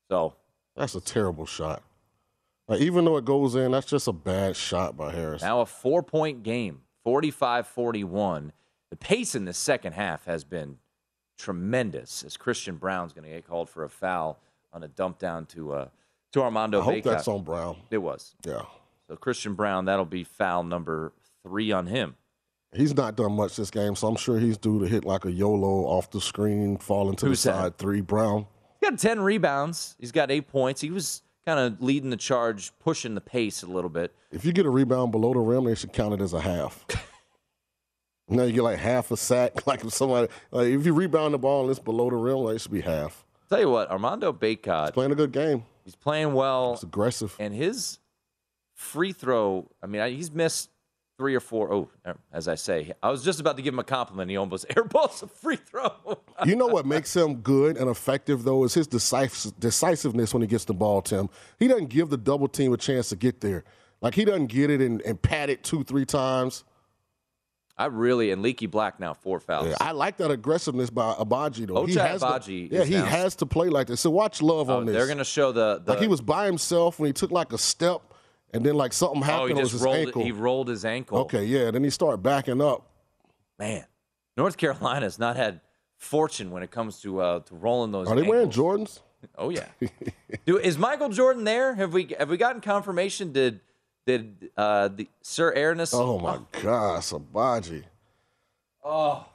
[0.09, 0.35] So
[0.75, 1.81] That's a terrible shot.
[2.67, 5.41] Like, even though it goes in, that's just a bad shot by Harris.
[5.41, 8.51] Now a four point game, 45 41.
[8.89, 10.77] The pace in the second half has been
[11.37, 14.39] tremendous as Christian Braun's going to get called for a foul
[14.73, 15.87] on a dump down to, uh,
[16.33, 17.03] to Armando I hope Bacot.
[17.03, 17.77] that's on Braun.
[17.91, 18.35] It was.
[18.45, 18.61] Yeah.
[19.07, 21.13] So Christian Braun, that'll be foul number
[21.43, 22.15] three on him.
[22.73, 25.31] He's not done much this game, so I'm sure he's due to hit like a
[25.31, 27.55] YOLO off the screen, fall into Who's the that?
[27.57, 28.01] side three.
[28.01, 28.47] Braun.
[28.81, 29.95] He's got 10 rebounds.
[29.99, 30.81] He's got eight points.
[30.81, 34.13] He was kind of leading the charge, pushing the pace a little bit.
[34.31, 36.85] If you get a rebound below the rim, they should count it as a half.
[38.27, 39.51] now you get like half a sack.
[39.67, 42.55] Like if somebody, like if you rebound the ball and it's below the rim, like
[42.55, 43.25] it should be half.
[43.49, 45.63] Tell you what, Armando Bacot, Playing a good game.
[45.83, 46.73] he's playing well.
[46.73, 47.35] It's aggressive.
[47.39, 47.99] and his
[48.73, 50.69] free throw i mean he's missed
[51.17, 51.71] three or four.
[51.71, 54.35] Oh, uh, as i say i was just about to give him a compliment he
[54.35, 55.93] almost airballs a free throw
[56.45, 60.65] You know what makes him good and effective though is his decisiveness when he gets
[60.65, 61.01] the ball.
[61.01, 63.63] Tim, he doesn't give the double team a chance to get there.
[64.01, 66.65] Like he doesn't get it and, and pat it two, three times.
[67.77, 71.67] I really and leaky black now four fouls Yeah, I like that aggressiveness by Agbaji
[71.67, 71.85] though.
[71.85, 73.99] he Ochai has Agbaji to, yeah, he now- has to play like this.
[74.01, 74.95] So watch love Oh, on this.
[74.95, 77.51] they're going to show the, the like he was by himself when he took like
[77.51, 78.01] a step,
[78.53, 80.23] and then like something happened oh he just his rolled ankle.
[80.23, 81.69] he rolled his ankle Okay, yeah.
[81.71, 82.89] Then he started backing up.
[83.59, 83.85] man
[84.37, 85.59] north carolina's not had
[85.97, 88.49] fortune when it comes to uh to rolling those Are they wearing.
[88.51, 88.99] Jordans?
[89.37, 89.65] oh yeah
[90.45, 93.59] Do, is michael jordan there have we have we gotten confirmation did
[94.05, 97.83] did uh the sir Ernest Oh my gosh, Agbaji.
[98.83, 99.25] Oh.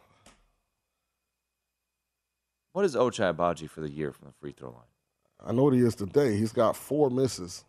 [2.72, 4.78] What is Ochai Agbaji for the year from the free throw line?
[5.44, 6.36] I know what he is today.
[6.36, 7.64] He's got four misses.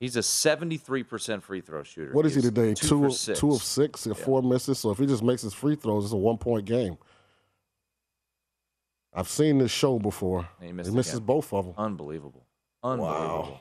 [0.00, 2.12] He's a 73% free throw shooter.
[2.12, 2.74] What is he today?
[2.74, 3.40] Two, Two, of, six.
[3.40, 4.04] two of six.
[4.04, 4.78] He got four misses.
[4.78, 6.96] So if he just makes his free throws, it's a one point game.
[9.12, 10.48] I've seen this show before.
[10.60, 11.26] And he he misses again.
[11.26, 11.74] both of them.
[11.78, 12.44] Unbelievable.
[12.82, 13.28] Unbelievable.
[13.52, 13.60] Wow.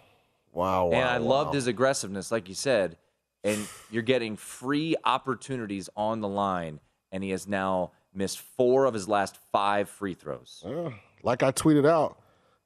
[0.53, 0.91] Wow.
[0.91, 1.25] and I wow.
[1.25, 2.97] loved his aggressiveness, like you said.
[3.43, 6.79] And you're getting free opportunities on the line,
[7.11, 10.63] and he has now missed four of his last five free throws.
[10.65, 10.91] Yeah.
[11.23, 12.17] Like I tweeted out,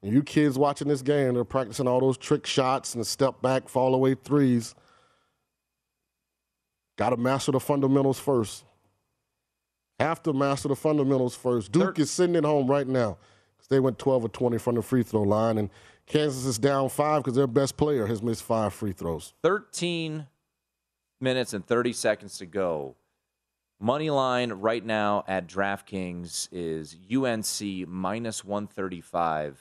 [0.02, 3.68] you kids watching this game, they're practicing all those trick shots and the step back,
[3.68, 4.76] fall away threes.
[6.96, 8.64] Got to master the fundamentals first.
[9.98, 11.72] Have to master the fundamentals first.
[11.72, 13.18] Duke is sitting at home right now
[13.68, 15.70] they went 12 or 20 from the free throw line, and
[16.06, 19.34] Kansas is down five because their best player has missed five free throws.
[19.42, 20.26] 13
[21.20, 22.96] minutes and 30 seconds to go.
[23.80, 29.60] Money line right now at DraftKings is UNC minus 135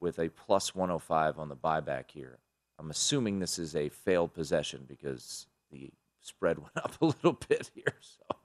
[0.00, 2.38] with a plus 105 on the buyback here.
[2.78, 5.90] I'm assuming this is a failed possession because the
[6.22, 7.94] spread went up a little bit here.
[8.00, 8.36] So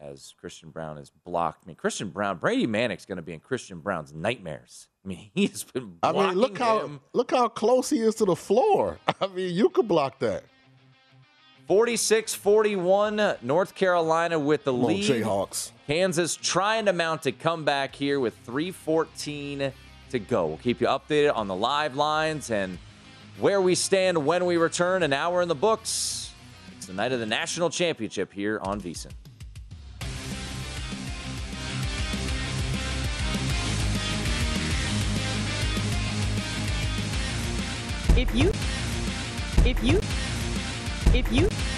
[0.00, 1.74] as Christian Braun has blocked me.
[1.74, 4.88] Christian Braun, Brady Manek's going to be in Christian Braun's nightmares.
[5.04, 5.96] I mean, he's been.
[6.02, 7.00] I mean, look how him.
[7.12, 8.98] look how close he is to the floor.
[9.20, 10.44] I mean, you could block that.
[11.66, 15.04] 46 41, North Carolina with the Come lead.
[15.04, 15.72] Jayhawks.
[15.86, 19.72] Kansas trying to mount a comeback here with 314
[20.10, 20.46] to go.
[20.46, 22.78] We'll keep you updated on the live lines and
[23.38, 25.02] where we stand when we return.
[25.02, 26.32] An hour in the books.
[26.78, 29.12] It's the night of the national championship here on VSiN.
[38.18, 38.48] If you,
[39.64, 40.00] if you,
[41.14, 41.77] if you.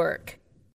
[0.01, 0.40] work.